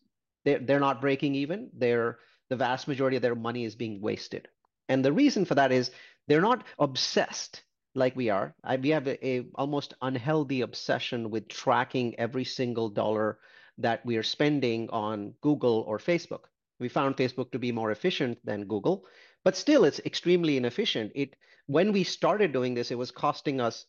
[0.44, 1.70] they're, they're not breaking even.
[1.76, 4.48] They're the vast majority of their money is being wasted.
[4.88, 5.90] And the reason for that is
[6.26, 7.62] they're not obsessed
[7.94, 8.54] like we are.
[8.64, 13.38] I, we have a, a almost unhealthy obsession with tracking every single dollar
[13.78, 16.44] that we are spending on Google or Facebook.
[16.80, 19.04] We found Facebook to be more efficient than Google,
[19.44, 21.12] but still it's extremely inefficient.
[21.14, 23.84] It when we started doing this, it was costing us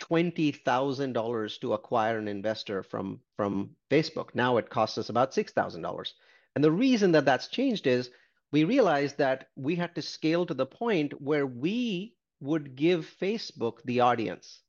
[0.00, 4.34] $20,000 to acquire an investor from, from Facebook.
[4.34, 6.12] Now it costs us about $6,000.
[6.54, 8.10] And the reason that that's changed is
[8.52, 13.78] we realized that we had to scale to the point where we would give Facebook
[13.84, 14.60] the audience.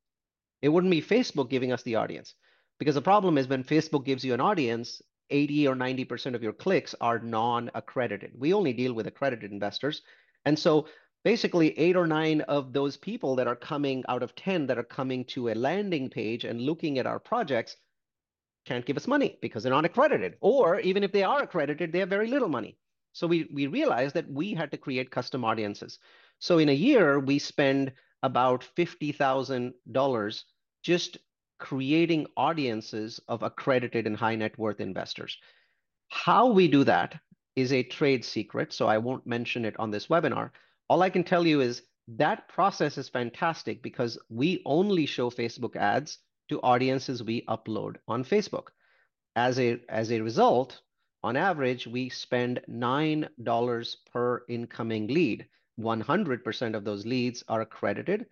[0.61, 2.35] It wouldn't be Facebook giving us the audience.
[2.79, 6.53] Because the problem is when Facebook gives you an audience, 80 or 90% of your
[6.53, 8.31] clicks are non accredited.
[8.37, 10.01] We only deal with accredited investors.
[10.45, 10.87] And so
[11.23, 14.83] basically eight or nine of those people that are coming out of 10 that are
[14.83, 17.77] coming to a landing page and looking at our projects
[18.65, 20.35] can't give us money because they're not accredited.
[20.41, 22.77] Or even if they are accredited, they have very little money.
[23.13, 25.99] So we, we realized that we had to create custom audiences.
[26.39, 30.43] So in a year, we spend about $50,000
[30.83, 31.17] just
[31.57, 35.37] creating audiences of accredited and high net worth investors.
[36.09, 37.19] How we do that
[37.55, 40.51] is a trade secret, so I won't mention it on this webinar,
[40.89, 45.75] all I can tell you is that process is fantastic because we only show Facebook
[45.75, 48.67] ads to audiences we upload on Facebook.
[49.35, 50.81] As a, as a result,
[51.23, 55.47] on average, we spend $9 per incoming lead.
[55.79, 58.27] 100% of those leads are accredited.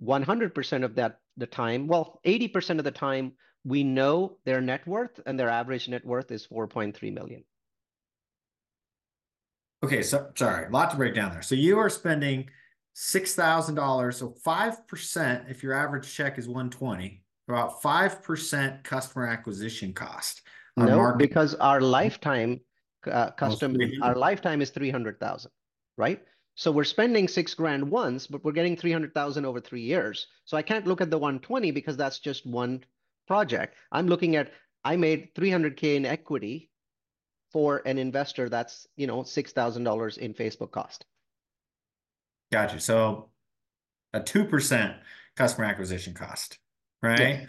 [0.00, 3.32] 100% of that the time, well, 80% of the time,
[3.64, 7.44] we know their net worth and their average net worth is 4.3 million.
[9.84, 11.42] Okay, so sorry, a lot to break down there.
[11.42, 12.48] So you are spending
[12.94, 18.20] six thousand dollars, so five percent if your average check is one twenty, about five
[18.20, 20.42] percent customer acquisition cost.
[20.76, 21.18] No, market.
[21.18, 22.60] because our lifetime
[23.08, 25.52] uh, custom, our lifetime is three hundred thousand,
[25.96, 26.22] right?
[26.58, 30.26] So we're spending six grand once, but we're getting three hundred thousand over three years.
[30.44, 32.82] So I can't look at the one twenty because that's just one
[33.28, 33.76] project.
[33.92, 34.50] I'm looking at
[34.82, 36.68] I made three hundred k in equity
[37.52, 41.04] for an investor that's you know six thousand dollars in Facebook cost.
[42.50, 42.80] Gotcha.
[42.80, 43.30] So
[44.12, 44.96] a two percent
[45.36, 46.58] customer acquisition cost,
[47.04, 47.46] right?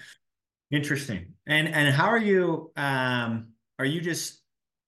[0.69, 1.33] Interesting.
[1.47, 2.71] And and how are you?
[2.75, 4.39] Um, are you just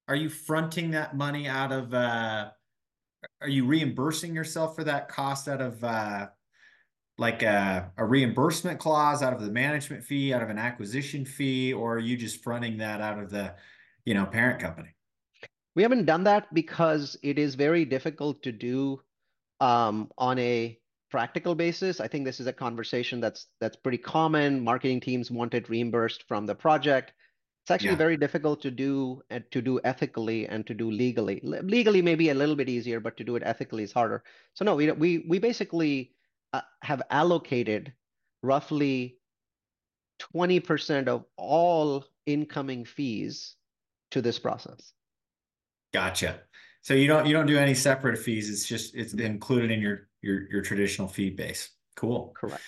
[0.08, 1.92] are you fronting that money out of?
[1.92, 2.52] Uh,
[3.42, 5.84] are you reimbursing yourself for that cost out of?
[5.84, 6.28] Uh,
[7.18, 11.72] like a, a reimbursement clause out of the management fee, out of an acquisition fee,
[11.72, 13.54] or are you just fronting that out of the,
[14.06, 14.90] you know, parent company?
[15.76, 19.02] We haven't done that because it is very difficult to do
[19.60, 20.80] um, on a
[21.12, 24.64] practical basis, I think this is a conversation that's that's pretty common.
[24.64, 27.14] Marketing teams want it reimbursed from the project.
[27.64, 27.96] It's actually Yeah.
[27.98, 31.40] very difficult to do and to do ethically and to do legally.
[31.44, 34.24] Legally, maybe a little bit easier, but to do it ethically is harder.
[34.56, 36.14] So no, we we we basically
[36.54, 37.94] uh, have allocated
[38.42, 39.20] roughly
[40.34, 43.56] 20% of all incoming fees
[44.12, 44.94] to this process.
[45.94, 46.42] Gotcha.
[46.82, 48.50] So you don't you don't do any separate fees.
[48.50, 51.70] It's just it's included in your your your traditional fee base.
[51.96, 52.34] Cool.
[52.36, 52.62] Correct.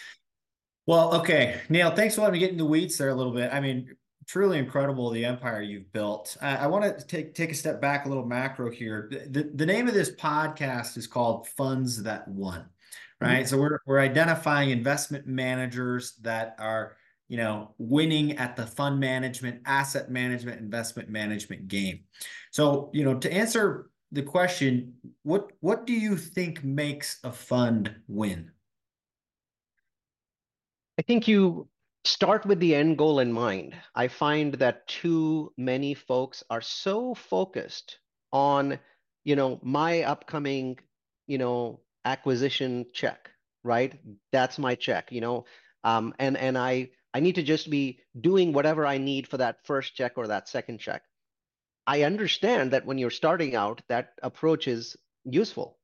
[0.86, 1.96] Well, okay, Neal.
[1.96, 3.52] Thanks for letting me get in the weeds there a little bit.
[3.52, 3.96] I mean,
[4.28, 6.38] truly incredible the empire you've built.
[6.42, 9.10] Uh, I want to take take a step back, a little macro here.
[9.30, 12.66] The, the name of this podcast is called Funds That Won,
[13.20, 13.48] right?
[13.48, 16.96] So we're we're identifying investment managers that are
[17.28, 22.02] you know winning at the fund management, asset management, investment management game.
[22.52, 27.96] So you know to answer the question, what what do you think makes a fund
[28.08, 28.52] win?
[31.00, 31.68] I think you
[32.06, 33.76] start with the end goal in mind.
[33.96, 38.00] I find that too many folks are so focused
[38.32, 38.80] on,
[39.24, 40.80] you know, my upcoming,
[41.28, 43.30] you know, acquisition check,
[43.64, 44.00] right?
[44.32, 45.46] That's my check, you know,
[45.84, 49.66] um, and and I I need to just be doing whatever I need for that
[49.66, 51.04] first check or that second check.
[51.88, 55.78] I understand that when you're starting out, that approach is useful,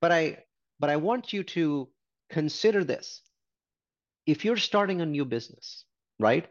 [0.00, 0.44] but I
[0.80, 1.88] but I want you to
[2.30, 3.22] consider this
[4.26, 5.84] if you're starting a new business,
[6.18, 6.46] right,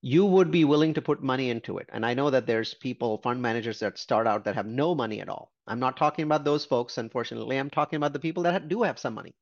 [0.00, 1.88] you would be willing to put money into it.
[1.92, 5.20] And I know that there's people, fund managers that start out that have no money
[5.20, 5.52] at all.
[5.66, 7.56] I'm not talking about those folks, unfortunately.
[7.56, 9.34] I'm talking about the people that do have some money.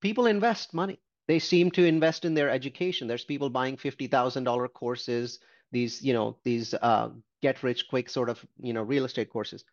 [0.00, 1.00] People invest money.
[1.26, 3.08] They seem to invest in their education.
[3.08, 5.40] There's people buying $50,000 courses,
[5.72, 7.10] these, you know, these uh,
[7.42, 9.64] get rich quick sort of, you know, real estate courses.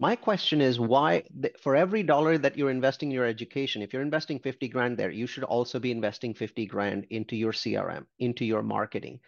[0.00, 1.24] My question is why,
[1.60, 5.10] for every dollar that you're investing in your education, if you're investing 50 grand there,
[5.10, 9.18] you should also be investing 50 grand into your CRM, into your marketing.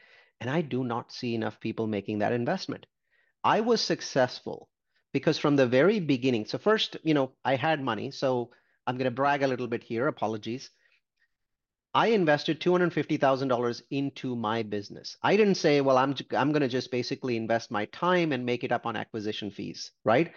[0.40, 2.86] And I do not see enough people making that investment.
[3.42, 4.68] I was successful
[5.12, 8.12] because from the very beginning, so first, you know, I had money.
[8.12, 8.50] So
[8.86, 10.06] I'm going to brag a little bit here.
[10.06, 10.70] Apologies.
[11.92, 15.16] I invested $250,000 into my business.
[15.20, 18.62] I didn't say, well, I'm, I'm going to just basically invest my time and make
[18.62, 20.32] it up on acquisition fees, right?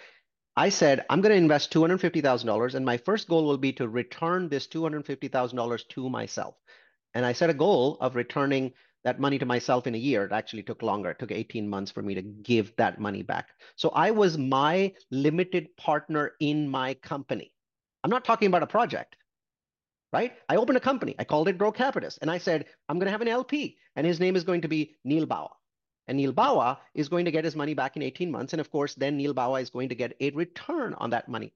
[0.55, 4.49] I said, I'm going to invest $250,000 and my first goal will be to return
[4.49, 6.55] this $250,000 to myself.
[7.15, 10.25] And I set a goal of returning that money to myself in a year.
[10.25, 11.11] It actually took longer.
[11.11, 13.49] It took 18 months for me to give that money back.
[13.75, 17.51] So I was my limited partner in my company.
[18.03, 19.15] I'm not talking about a project,
[20.11, 20.33] right?
[20.47, 21.15] I opened a company.
[21.17, 22.19] I called it GroCapitus.
[22.21, 24.67] And I said, I'm going to have an LP and his name is going to
[24.67, 25.49] be Neal Bawa.
[26.07, 28.53] And Neal Bawa is going to get his money back in 18 months.
[28.53, 31.53] And of course, then Neal Bawa is going to get a return on that money.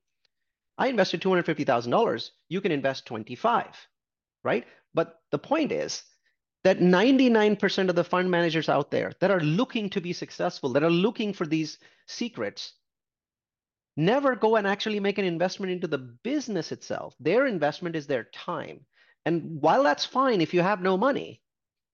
[0.78, 2.30] I invested $250,000.
[2.50, 3.66] You can invest 25,
[4.44, 4.66] right?
[4.94, 6.04] But the point is
[6.64, 10.84] that 99% of the fund managers out there that are looking to be successful, that
[10.84, 12.74] are looking for these secrets,
[13.96, 17.16] never go and actually make an investment into the business itself.
[17.20, 18.86] Their investment is their time.
[19.26, 21.42] And while that's fine if you have no money,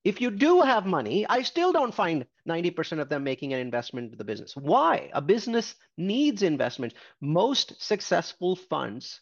[0.04, 4.06] if you do have money, I still don't find 90% of them making an investment
[4.06, 4.56] into the business.
[4.56, 5.10] Why?
[5.14, 6.94] A business needs investment.
[7.22, 9.22] Most successful funds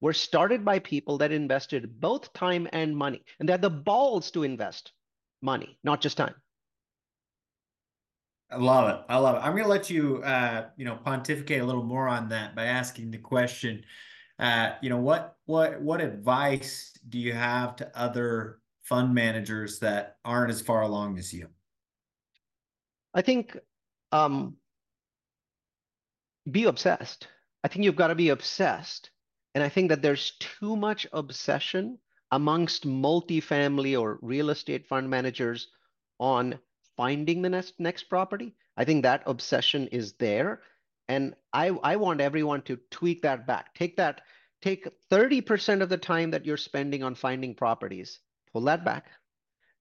[0.00, 4.30] were started by people that invested both time and money, and they had the balls
[4.32, 4.92] to invest
[5.42, 6.34] money, not just time.
[8.50, 9.04] I love it.
[9.08, 9.40] I love it.
[9.40, 12.64] I'm going to let you, uh, you know, pontificate a little more on that by
[12.64, 13.82] asking the question,
[14.38, 20.16] uh, you know, what, what, what advice do you have to other fund managers that
[20.24, 21.48] aren't as far along as you?
[23.14, 23.56] I think
[24.12, 24.56] um,
[26.50, 27.28] be obsessed.
[27.64, 29.10] I think you've got to be obsessed.
[29.54, 31.98] And I think that there's too much obsession
[32.30, 35.68] amongst multifamily or real estate fund managers
[36.18, 36.58] on
[36.96, 38.54] finding the next next property.
[38.76, 40.62] I think that obsession is there.
[41.08, 43.74] And I, I want everyone to tweak that back.
[43.74, 44.20] Take that,
[44.60, 48.20] take 30% of the time that you're spending on finding properties,
[48.52, 49.06] pull that back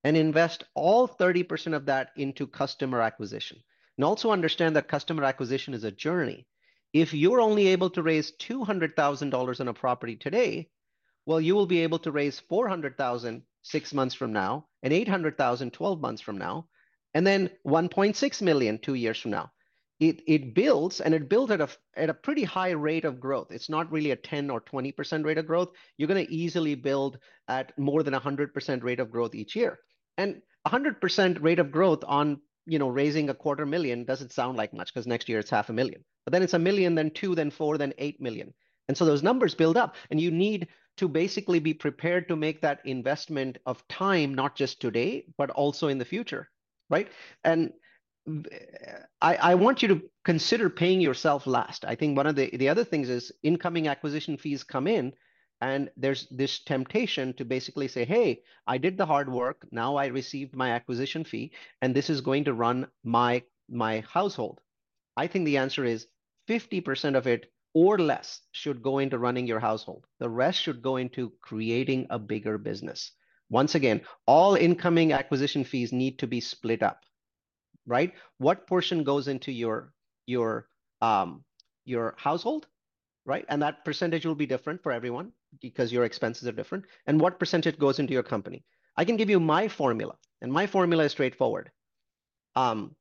[0.04, 3.64] and invest all 30% of that into customer acquisition.
[3.98, 6.48] And also understand that customer acquisition is a journey.
[6.94, 10.70] If you're only able to raise $200,000 on a property today,
[11.26, 16.00] well, you will be able to raise 400,000 six months from now and 800,000 12
[16.00, 16.68] months from now,
[17.14, 19.52] and then 1.6 million two years from now.
[20.00, 23.52] It, it builds and it builds at a, at a pretty high rate of growth.
[23.52, 25.70] It's not really a 10 or 20% rate of growth.
[25.98, 27.18] You're going to easily build
[27.48, 29.80] at more than 100% rate of growth each year.
[30.18, 34.74] And 100% rate of growth on you know raising a quarter million doesn't sound like
[34.74, 36.04] much because next year it's half a million.
[36.26, 38.54] But then it's a million, then two, then four, then eight million.
[38.88, 40.68] And so those numbers build up, and you need
[40.98, 45.88] to basically be prepared to make that investment of time, not just today, but also
[45.88, 46.50] in the future,
[46.90, 47.10] right?
[47.44, 47.72] And
[49.22, 51.86] I, I want you to consider paying yourself last.
[51.86, 55.14] I think one of the, the other things is incoming acquisition fees come in,
[55.62, 59.66] and there's this temptation to basically say, hey, I did the hard work.
[59.72, 61.52] Now I received my acquisition fee,
[61.82, 64.60] and this is going to run my, my household.
[65.16, 66.08] I think the answer is
[66.50, 70.06] 50% of it or less should go into running your household.
[70.20, 73.12] The rest should go into creating a bigger business.
[73.50, 77.02] Once again, all incoming acquisition fees need to be split up,
[77.88, 78.14] right?
[78.38, 79.94] What portion goes into your
[80.28, 80.68] your
[81.02, 81.44] um,
[81.86, 82.68] your household,
[83.26, 83.46] right?
[83.50, 85.32] And that percentage will be different for everyone
[85.62, 86.86] because your expenses are different.
[87.08, 88.64] And what percentage goes into your company?
[88.98, 91.72] I can give you my formula, and my formula is straightforward.
[92.56, 92.96] Um,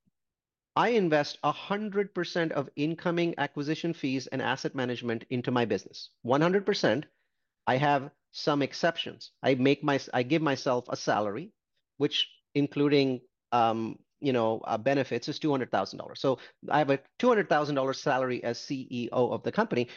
[0.76, 6.11] I invest 100% of incoming acquisition fees and asset management into my business.
[6.26, 7.05] 100%.
[7.66, 9.30] I have some exceptions.
[9.43, 11.53] I make my I give myself a salary,
[11.97, 13.22] which including
[13.53, 16.21] um, you know uh, benefits is two hundred thousand dollars.
[16.21, 16.39] So
[16.71, 19.89] I have a two hundred thousand dollars salary as CEO of the company,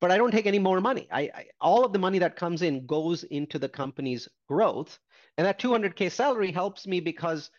[0.00, 1.08] but I don't take any more money.
[1.10, 4.98] I, I all of the money that comes in goes into the company's growth,
[5.38, 7.50] and that two hundred k salary helps me because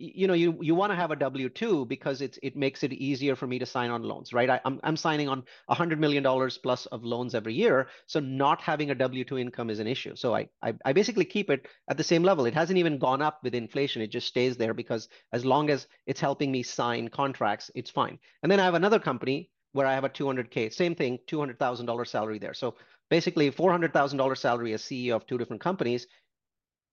[0.00, 3.36] you know you you want to have a w2 because it's it makes it easier
[3.36, 4.48] for me to sign on loans right?
[4.48, 8.18] I, am I'm, I'm signing on 100 million dollars plus of loans every year so
[8.18, 10.16] not having a w2 income is an issue.
[10.16, 12.46] So I, I i basically keep it at the same level.
[12.46, 14.00] It hasn't even gone up with inflation.
[14.02, 18.18] It just stays there because as long as it's helping me sign contracts it's fine.
[18.42, 22.38] And then i have another company where i have a 200k same thing $200000 salary
[22.38, 22.54] there.
[22.54, 22.74] So
[23.10, 26.06] basically $400000 salary as ceo of two different companies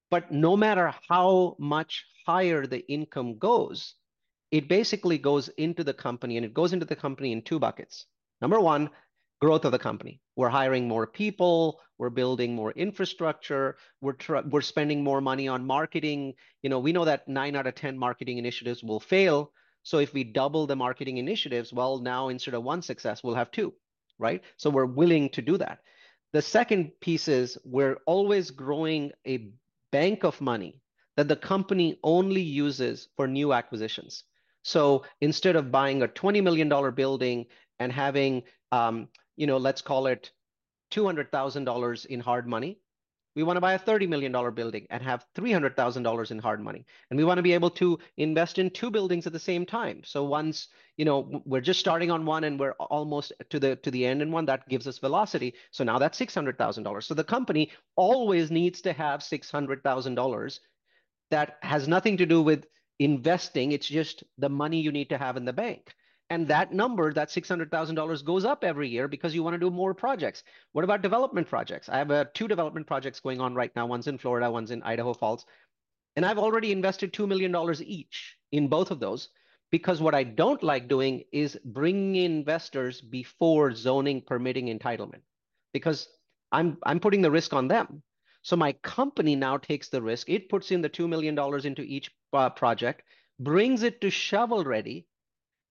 [0.10, 3.96] but no matter how much higher the income goes,
[4.52, 8.06] it basically goes into the company and it goes into the company in two buckets.
[8.42, 8.90] Number one,
[9.42, 10.22] growth of the company.
[10.36, 14.16] We're hiring more people, we're building more infrastructure, we're
[14.50, 16.34] we're spending more money on marketing.
[16.62, 19.52] You know, we know that 9 out of 10 marketing initiatives will fail.
[19.84, 23.52] So if we double the marketing initiatives, well, now instead of one success, we'll have
[23.52, 23.74] two,
[24.20, 24.44] right?
[24.58, 25.80] So we're willing to do that.
[26.34, 29.50] The second piece is we're always growing a
[29.92, 30.82] bank of money
[31.16, 34.24] that the company only uses for new acquisitions.
[34.64, 37.46] So instead of buying a $20 million building
[37.80, 40.32] and having, um, you know, let's call it
[40.92, 42.80] $200,000 in hard money,
[43.38, 46.84] we want to buy a $30 million building and have $300,000 in hard money.
[47.12, 50.02] And we want to be able to invest in two buildings at the same time.
[50.04, 53.92] So once, you know, we're just starting on one and we're almost to the to
[53.92, 55.54] the end in one, that gives us velocity.
[55.70, 57.04] So now that's $600,000.
[57.04, 60.60] So the company always needs to have $600,000
[61.30, 62.66] that has nothing to do with
[62.98, 63.72] investing.
[63.72, 65.94] It's just the money you need to have in the bank.
[66.30, 69.94] And that number, that $600,000 goes up every year because you want to do more
[69.94, 70.44] projects.
[70.74, 71.88] What about development projects?
[71.88, 73.86] I have uh, two development projects going on right now.
[73.86, 75.46] One's in Florida, one's in Idaho Falls.
[76.18, 79.30] And I've already invested $2 million each in both of those
[79.72, 85.22] because what I don't like doing is bringing investors before zoning, permitting, entitlement
[85.74, 86.08] because
[86.52, 88.02] I'm, I'm putting the risk on them.
[88.42, 90.30] So my company now takes the risk.
[90.30, 93.04] It puts in the $2 million into each uh, project,
[93.40, 95.06] brings it to shovel ready,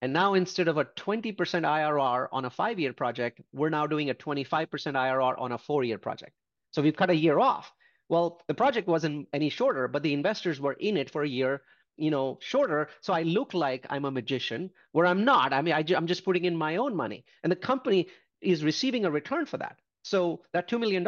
[0.03, 4.11] and now instead of a 20% IRR on a five year project, we're now doing
[4.11, 6.33] a 25% IRR on a four year project.
[6.73, 7.73] So we've cut a year off.
[8.09, 11.63] Well, the project wasn't any shorter, but the investors were in it for a year,
[11.97, 12.89] you know, shorter.
[13.01, 15.53] So I look like I'm a magician where I'm not.
[15.53, 17.25] I mean, I, am just putting in my own money.
[17.43, 18.09] And the company
[18.41, 19.79] is receiving a return for that.
[20.03, 21.05] So that $2 million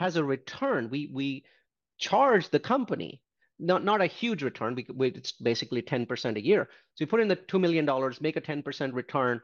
[0.00, 0.88] has a return.
[0.88, 1.44] We, we
[1.98, 3.20] charge the company
[3.58, 4.76] not not a huge return.
[5.00, 6.68] It's basically 10% a year.
[6.94, 7.84] So you put in the $2 million,
[8.20, 9.40] make a 10% return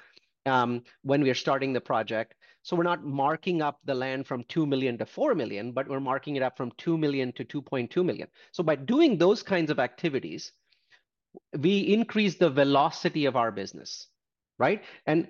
[0.47, 2.35] um, when we are starting the project.
[2.63, 6.01] So we're not marking up the land from 2 million to 4 million, but we're
[6.01, 8.29] marking it up from 2 million to 2.2 million.
[8.53, 10.53] So by doing those kinds of activities,
[11.59, 14.09] we increase the velocity of our business,
[14.59, 14.83] right?
[15.07, 15.29] And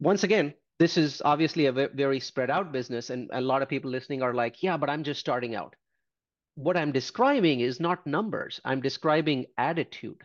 [0.00, 3.10] once again, this is obviously a very spread out business.
[3.10, 5.76] And a lot of people listening are like, yeah, but I'm just starting out
[6.56, 8.60] what I'm describing is not numbers.
[8.64, 10.22] I'm describing attitude.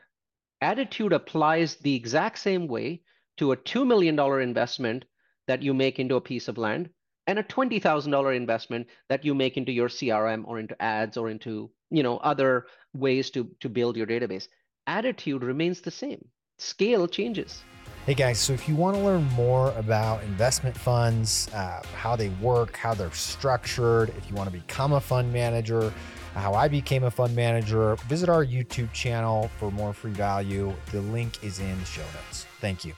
[0.61, 3.01] Attitude applies the exact same way
[3.38, 5.05] to a $2 million investment
[5.47, 6.89] that you make into a piece of land
[7.27, 11.69] and a $20,000 investment that you make into your CRM or into ads or into,
[11.89, 14.47] you know, other ways to, to build your database.
[14.88, 16.23] Attitude remains the same.
[16.59, 17.61] Scale changes.
[18.05, 22.29] Hey guys, so if you want to learn more about investment funds, uh, how they
[22.41, 25.93] work, how they're structured, if you want to become a fund manager,
[26.34, 30.73] how I became a fund manager, visit our YouTube channel for more free value.
[30.91, 32.45] The link is in the show notes.
[32.59, 32.93] Thank you.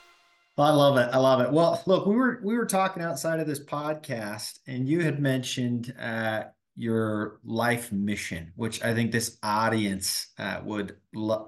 [0.57, 1.09] Well, I love it.
[1.11, 1.51] I love it.
[1.51, 5.93] Well, look, we were we were talking outside of this podcast, and you had mentioned
[5.99, 6.43] uh,
[6.75, 10.95] your life mission, which I think this audience uh, would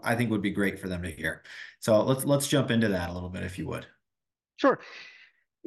[0.03, 1.43] I think would be great for them to hear.
[1.79, 3.85] So let's let's jump into that a little bit, if you would.
[4.57, 4.79] Sure.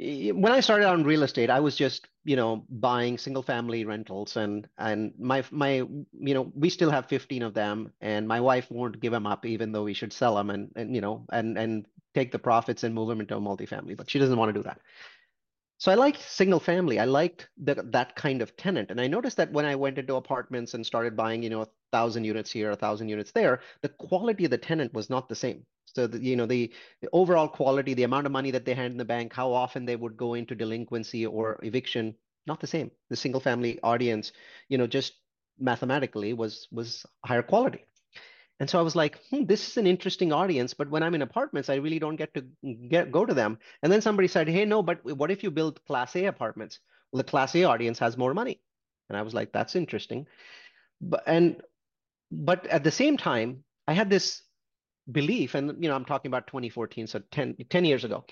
[0.00, 4.36] When I started on real estate, I was just you know buying single family rentals,
[4.36, 8.70] and and my my you know we still have 15 of them, and my wife
[8.70, 11.58] won't give them up, even though we should sell them, and and you know and
[11.58, 14.58] and take the profits and move them into a multifamily, but she doesn't want to
[14.58, 14.80] do that.
[15.78, 16.98] So I liked single family.
[16.98, 18.90] I liked that kind of tenant.
[18.90, 22.24] And I noticed that when I went into apartments and started buying, you know, thousand
[22.24, 25.64] units here, a thousand units there, the quality of the tenant was not the same.
[25.86, 28.90] So, the, you know, the, the overall quality, the amount of money that they had
[28.90, 32.14] in the bank, how often they would go into delinquency or eviction,
[32.46, 32.90] not the same.
[33.10, 34.32] The single family audience,
[34.68, 35.14] you know, just
[35.58, 37.84] mathematically was was higher quality.
[38.60, 41.22] And so I was like, hmm, this is an interesting audience, but when I'm in
[41.22, 42.44] apartments, I really don't get to
[42.88, 43.58] get go to them.
[43.82, 46.80] And then somebody said, hey, no, but what if you build Class A apartments?
[47.12, 48.60] Well, the Class A audience has more money.
[49.08, 50.26] And I was like, that's interesting.
[51.00, 51.62] But and
[52.30, 54.42] but at the same time, I had this
[55.10, 58.24] belief, and you know, I'm talking about 2014, so 10, 10 years ago.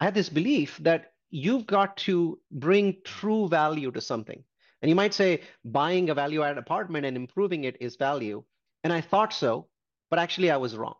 [0.00, 4.42] I had this belief that you've got to bring true value to something.
[4.80, 8.42] And you might say buying a value added apartment and improving it is value.
[8.82, 9.68] And I thought so
[10.12, 10.96] but actually I was wrong.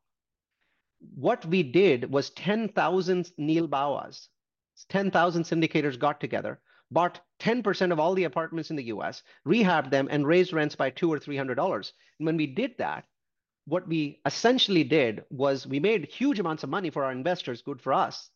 [1.15, 4.29] What we did was 10,000 Neal Bawas,
[4.89, 6.63] 10,000 syndicators got together,
[6.93, 10.91] bought 10% of all the apartments in the US, rehabbed them, and raised rents by
[10.91, 11.93] two or $300.
[12.19, 13.05] And when we did that,
[13.67, 17.81] what we essentially did was we made huge amounts of money for our investors, good
[17.81, 18.31] for us.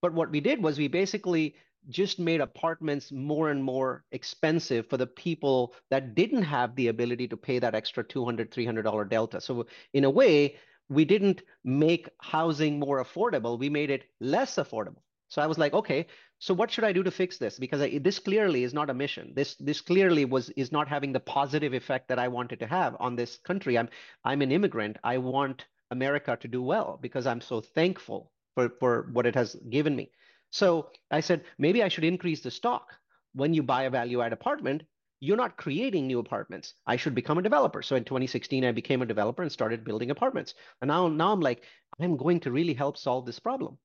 [0.00, 1.56] But what we did was we basically
[1.88, 7.28] just made apartments more and more expensive for the people that didn't have the ability
[7.28, 9.40] to pay that extra $200, $300 delta.
[9.40, 10.56] So in a way,
[10.88, 13.58] we didn't make housing more affordable.
[13.58, 15.02] We made it less affordable.
[15.28, 16.06] So I was like, okay,
[16.40, 17.58] so what should I do to fix this?
[17.58, 19.32] Because I, this clearly is not a mission.
[19.34, 22.96] This this clearly was is not having the positive effect that I wanted to have
[23.00, 23.76] on this country.
[23.76, 23.88] I'm
[24.24, 24.98] I'm an immigrant.
[25.02, 29.56] I want America to do well because I'm so thankful for for what it has
[29.68, 30.10] given me.
[30.50, 32.94] So I said, maybe I should increase the stock.
[33.34, 34.84] When you buy a value add apartment,
[35.20, 36.74] you're not creating new apartments.
[36.86, 37.82] I should become a developer.
[37.82, 40.54] So in 2016, I became a developer and started building apartments.
[40.80, 41.64] And now, now I'm like,
[42.00, 43.78] I'm going to really help solve this problem.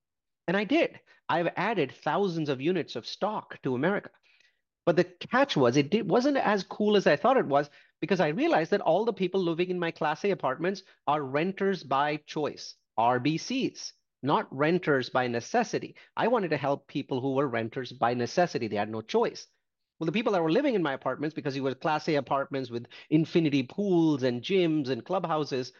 [0.48, 1.00] And I did.
[1.30, 4.10] I've added thousands of units of stock to America.
[4.86, 7.70] But the catch was it did, wasn't as cool as I thought it was
[8.02, 11.84] because I realized that all the people living in my Class A apartments are renters
[11.84, 15.96] by choice, RBCs not renters by necessity.
[16.16, 18.68] I wanted to help people who were renters by necessity.
[18.68, 19.46] They had no choice.
[20.00, 22.72] Well, the people that were living in my apartments, because it was Class A apartments
[22.72, 25.74] with infinity pools and gyms and clubhouses,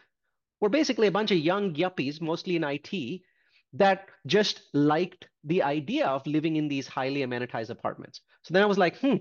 [0.60, 3.22] were basically a bunch of young yuppies, mostly in IT,
[3.74, 8.20] that just liked the idea of living in these highly amenitized apartments.
[8.42, 9.16] So then I was like, hmm,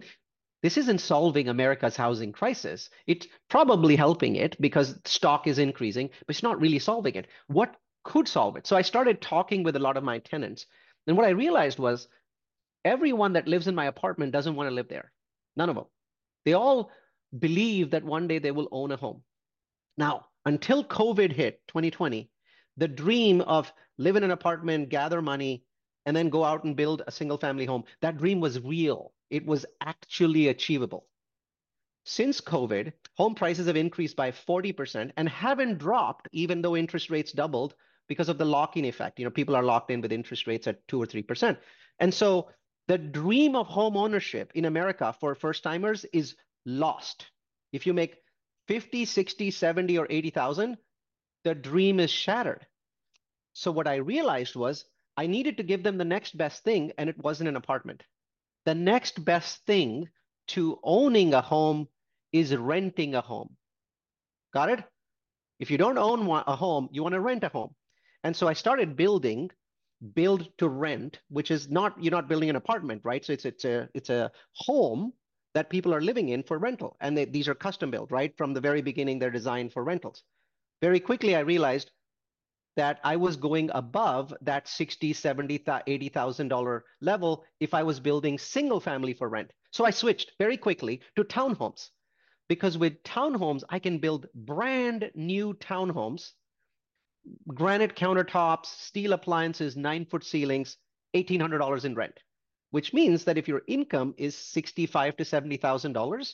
[0.62, 2.90] this isn't solving America's housing crisis.
[3.06, 7.28] It's probably helping it because stock is increasing, but it's not really solving it.
[7.48, 8.68] What could solve it.
[8.68, 10.66] So I started talking with a lot of my tenants.
[11.08, 12.08] And what I realized was
[12.86, 15.12] everyone that lives in my apartment doesn't want to live there.
[15.56, 15.86] None of them.
[16.46, 16.92] They all
[17.38, 19.24] believe that one day they will own a home.
[19.98, 22.30] Now, until COVID hit 2020,
[22.78, 25.64] the dream of live in an apartment, gather money,
[26.06, 29.14] and then go out and build a single family home, that dream was real.
[29.30, 31.08] It was actually achievable.
[32.06, 37.32] Since COVID, home prices have increased by 40% and haven't dropped, even though interest rates
[37.32, 37.76] doubled
[38.08, 39.20] because of the lock-in effect.
[39.20, 41.58] You know, people are locked in with interest rates at two or three percent,
[42.00, 42.50] and so
[42.88, 47.28] the dream of home ownership in America for first timers is lost.
[47.72, 48.18] If you make
[48.68, 50.78] 50, 60, 70, or 80,000,
[51.44, 52.66] the dream is shattered.
[53.54, 54.86] So what I realized was
[55.16, 58.04] I needed to give them the next best thing, and it wasn't an apartment.
[58.66, 60.10] The next best thing
[60.48, 61.88] to owning a home
[62.32, 63.56] is renting a home.
[64.54, 64.84] Got it?
[65.60, 67.76] If you don't own a home, you want to rent a home.
[68.24, 69.52] And so I started building
[70.16, 73.24] build to rent, which is not you're not building an apartment, right?
[73.24, 75.14] So it's it's a it's a home
[75.54, 78.36] that people are living in for rental, and they, these are custom built, right?
[78.38, 80.24] From the very beginning, they're designed for rentals.
[80.82, 81.92] Very quickly, I realized
[82.76, 88.38] that I was going above that 60, 70, 80,000 dollar level if I was building
[88.38, 89.52] single family for rent.
[89.72, 91.90] So I switched very quickly to townhomes
[92.48, 96.32] because with townhomes, I can build brand new townhomes
[97.54, 100.78] granite countertops, steel appliances, nine foot ceilings,
[101.16, 102.20] $1,800 in rent,
[102.72, 106.34] which means that if your income is sixty-five to $70,000,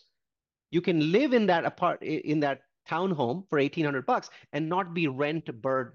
[0.72, 5.08] you can live in that apart in that townhome for 1800 bucks and not be
[5.08, 5.94] rent burden.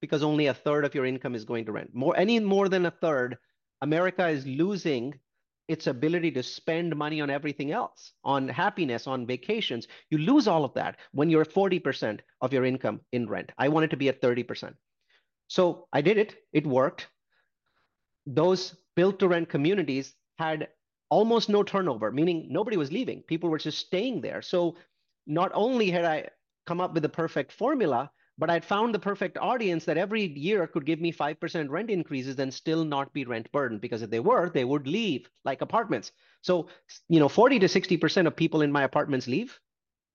[0.00, 1.90] because only a third of your income is going to rent.
[1.94, 3.36] More any more than a third,
[3.82, 5.18] America is losing
[5.68, 9.88] its ability to spend money on everything else, on happiness, on vacations.
[10.10, 13.52] You lose all of that when you're 40% of your income in rent.
[13.58, 14.74] I wanted to be at 30%.
[15.48, 16.36] So I did it.
[16.52, 17.08] It worked.
[18.26, 20.68] Those built to rent communities had
[21.10, 23.22] almost no turnover, meaning nobody was leaving.
[23.22, 24.42] People were just staying there.
[24.42, 24.76] So
[25.30, 26.28] not only had I
[26.66, 30.66] come up with the perfect formula, but I'd found the perfect audience that every year
[30.66, 34.20] could give me 5% rent increases and still not be rent burdened because if they
[34.20, 36.12] were, they would leave like apartments.
[36.42, 36.68] So,
[37.08, 39.58] you know, 40 to 60% of people in my apartments leave.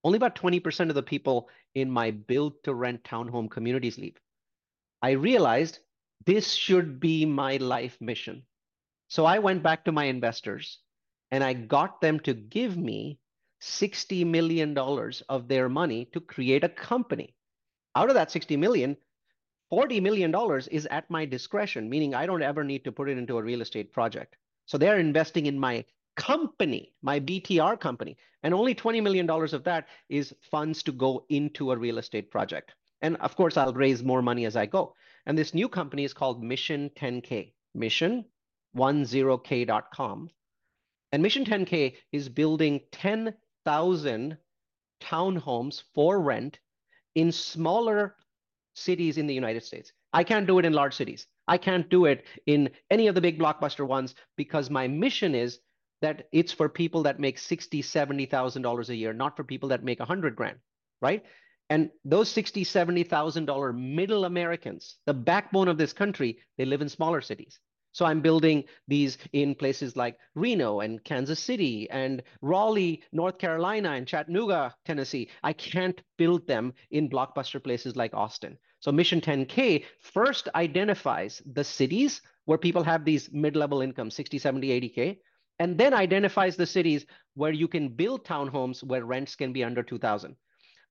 [0.04, 4.18] Only about 20% of the people in my build to rent townhome communities leave.
[5.02, 5.80] I realized
[6.26, 8.44] this should be my life mission.
[9.08, 10.80] So I went back to my investors
[11.32, 13.20] and I got them to give me
[13.66, 17.34] $60 million of their money to create a company.
[17.96, 18.96] Out of that 60 million,
[19.70, 23.18] 40 million dollars is at my discretion, meaning I don't ever need to put it
[23.18, 24.36] into a real estate project.
[24.68, 25.84] So they're investing in my
[26.16, 31.26] company, my BTR company, and only 20 million dollars of that is funds to go
[31.30, 32.76] into a real estate project.
[33.02, 34.94] And of course, I'll raise more money as I go.
[35.26, 40.30] And this new company is called Mission 10K, mission10k.com.
[41.12, 42.82] And Mission 10K is building
[43.66, 44.38] 10,000
[45.02, 46.60] townhomes for rent
[47.16, 48.16] in smaller
[48.76, 49.92] cities in the United States.
[50.14, 51.28] I can't do it in large cities.
[51.48, 55.60] I can't do it in any of the big blockbuster ones because my mission is
[56.02, 59.70] that it's for people that make sixty, seventy thousand dollars a year, not for people
[59.70, 60.58] that make a hundred grand,
[61.02, 61.24] right?
[61.70, 66.82] And those sixty, seventy thousand dollar middle Americans, the backbone of this country, they live
[66.82, 67.60] in smaller cities.
[67.96, 73.92] So I'm building these in places like Reno and Kansas City and Raleigh, North Carolina
[73.92, 75.30] and Chattanooga, Tennessee.
[75.44, 78.58] I can't build them in blockbuster places like Austin.
[78.82, 84.90] So Mission 10K first identifies the cities where people have these mid-level income, 60, 70,
[84.90, 85.18] 80K,
[85.60, 89.84] and then identifies the cities where you can build townhomes where rents can be under
[89.84, 90.36] 2000.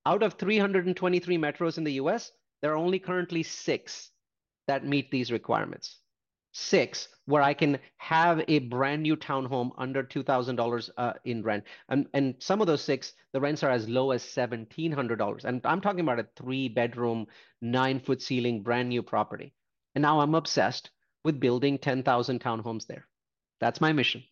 [0.07, 2.32] Out of 323 metros in the US,
[2.62, 4.11] there are only currently six
[4.68, 6.00] that meet these requirements
[6.55, 11.64] six where I can have a brand new townhome under $2,000 uh, in rent.
[11.88, 15.44] And, and some of those six, the rents are as low as $1,700.
[15.44, 17.26] And I'm talking about a three bedroom,
[17.61, 19.52] nine foot ceiling, brand new property.
[19.94, 20.90] And now I'm obsessed
[21.24, 23.07] with building 10,000 townhomes there.
[23.61, 24.22] That's my mission.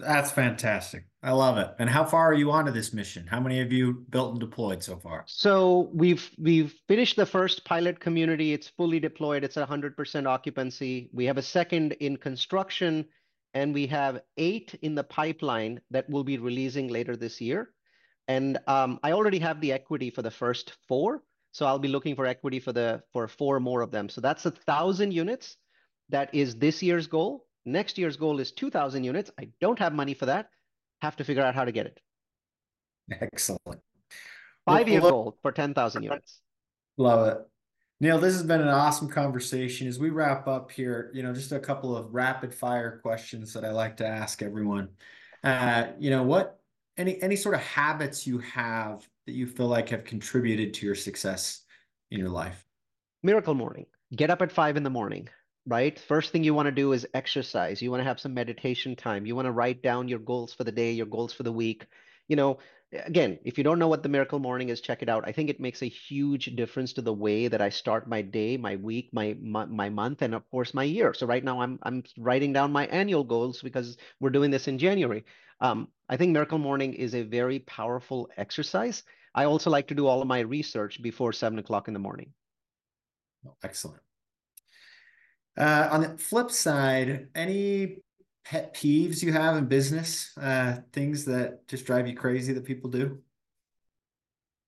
[0.00, 1.04] That's fantastic.
[1.22, 1.68] I love it.
[1.78, 3.26] And how far are you onto this mission?
[3.26, 5.24] How many have you built and deployed so far?
[5.26, 8.52] So we've we've finished the first pilot community.
[8.52, 9.44] It's fully deployed.
[9.44, 11.10] It's 100% occupancy.
[11.12, 13.04] We have a second in construction,
[13.52, 17.70] and we have eight in the pipeline that we'll be releasing later this year.
[18.26, 21.22] And um, I already have the equity for the first four,
[21.52, 24.08] so I'll be looking for equity for the for four more of them.
[24.08, 25.56] So that's a thousand units.
[26.08, 27.46] That is this year's goal.
[27.64, 29.30] Next year's goal is 2,000 units.
[29.38, 30.50] I don't have money for that.
[31.02, 32.00] Have to figure out how to get it.
[33.10, 33.80] Excellent.
[34.66, 36.40] Five-year well, goal for 10,000 units.
[36.96, 37.38] Love it.
[38.00, 39.86] Neal, this has been an awesome conversation.
[39.86, 43.64] As we wrap up here, you know, just a couple of rapid fire questions that
[43.64, 44.88] I like to ask everyone.
[45.44, 46.60] Uh, you know, what
[46.96, 50.94] any any sort of habits you have that you feel like have contributed to your
[50.94, 51.62] success
[52.10, 52.64] in your life?
[53.22, 53.84] Miracle morning.
[54.14, 55.28] Get up at five in the morning
[55.70, 56.00] right?
[56.00, 57.80] First thing you want to do is exercise.
[57.80, 59.24] You want to have some meditation time.
[59.24, 61.86] You want to write down your goals for the day, your goals for the week.
[62.26, 62.58] You know,
[62.92, 65.22] again, if you don't know what the miracle morning is, check it out.
[65.28, 68.56] I think it makes a huge difference to the way that I start my day,
[68.56, 71.14] my week, my my, my month, and of course my year.
[71.14, 74.76] So right now I'm I'm writing down my annual goals because we're doing this in
[74.76, 75.24] January.
[75.60, 79.04] Um, I think miracle morning is a very powerful exercise.
[79.36, 82.32] I also like to do all of my research before seven o'clock in the morning.
[83.62, 84.02] Excellent.
[85.58, 87.98] Uh, on the flip side, any
[88.44, 92.90] pet peeves you have in business, uh, things that just drive you crazy that people
[92.90, 93.18] do?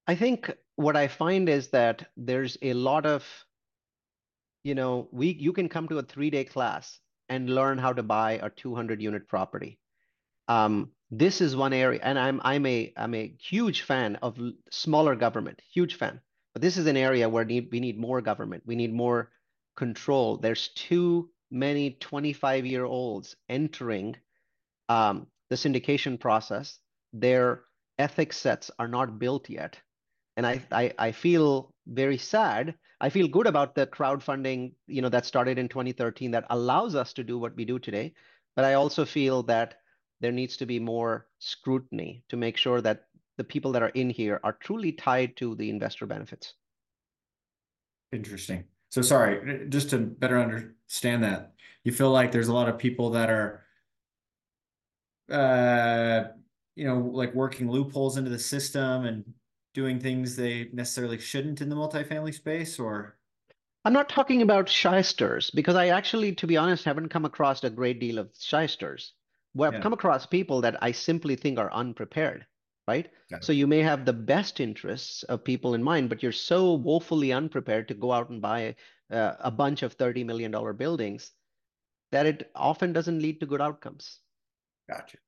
[0.06, 3.24] I think what I find is that there's a lot of,
[4.64, 8.02] you know, we you can come to a three day class and learn how to
[8.02, 9.78] buy a 200 unit property.
[10.48, 14.38] Um, this is one area, and I'm I'm a I'm a huge fan of
[14.70, 16.20] smaller government, huge fan.
[16.52, 18.62] But this is an area where need, we need more government.
[18.66, 19.30] We need more
[19.76, 20.36] control.
[20.36, 24.16] There's too many 25 year olds entering
[24.88, 26.78] um, the syndication process.
[27.12, 27.64] Their
[27.98, 29.78] ethics sets are not built yet.
[30.36, 32.74] And I, I, I feel very sad.
[33.00, 37.12] I feel good about the crowdfunding, you know, that started in 2013 that allows us
[37.14, 38.14] to do what we do today.
[38.56, 39.74] But I also feel that
[40.20, 43.06] there needs to be more scrutiny to make sure that
[43.36, 46.54] the people that are in here are truly tied to the investor benefits.
[48.12, 48.64] Interesting.
[48.92, 53.08] So sorry, just to better understand that, you feel like there's a lot of people
[53.10, 53.64] that are,
[55.30, 56.24] uh,
[56.74, 59.24] you know, like working loopholes into the system and
[59.72, 63.16] doing things they necessarily shouldn't in the multifamily space, or?
[63.84, 67.70] I'm not talking about shysters because I actually, to be honest, haven't come across a
[67.70, 69.14] great deal of shysters.
[69.54, 69.80] Where I've Yeah.
[69.80, 72.46] come across people that I simply think are unprepared,
[72.88, 73.08] right?
[73.40, 77.32] So you may have the best interests of people in mind, but you're so woefully
[77.32, 78.74] unprepared to go out and buy
[79.10, 81.32] uh, a bunch of $30 million buildings
[82.10, 84.18] that it often doesn't lead to good outcomes.
[84.88, 85.18] Gotcha.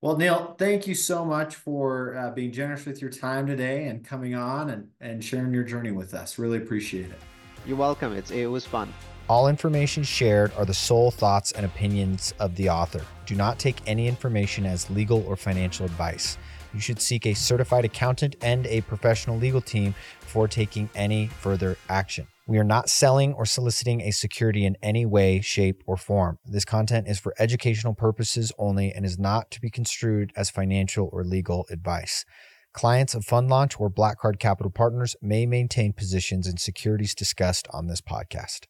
[0.00, 4.04] Well, Neal, thank you so much for uh, being generous with your time today and
[4.04, 6.38] coming on and, and sharing your journey with us.
[6.38, 7.33] Really appreciate it.
[7.66, 8.12] You're welcome.
[8.12, 8.92] It's it was fun.
[9.26, 13.00] All information shared are the sole thoughts and opinions of the author.
[13.24, 16.36] Do not take any information as legal or financial advice.
[16.74, 21.78] You should seek a certified accountant and a professional legal team before taking any further
[21.88, 22.26] action.
[22.46, 26.38] We are not selling or soliciting a security in any way, shape, or form.
[26.44, 31.08] This content is for educational purposes only and is not to be construed as financial
[31.10, 32.26] or legal advice.
[32.74, 37.68] Clients of Fund Launch or Black Card Capital Partners may maintain positions in securities discussed
[37.70, 38.66] on this podcast.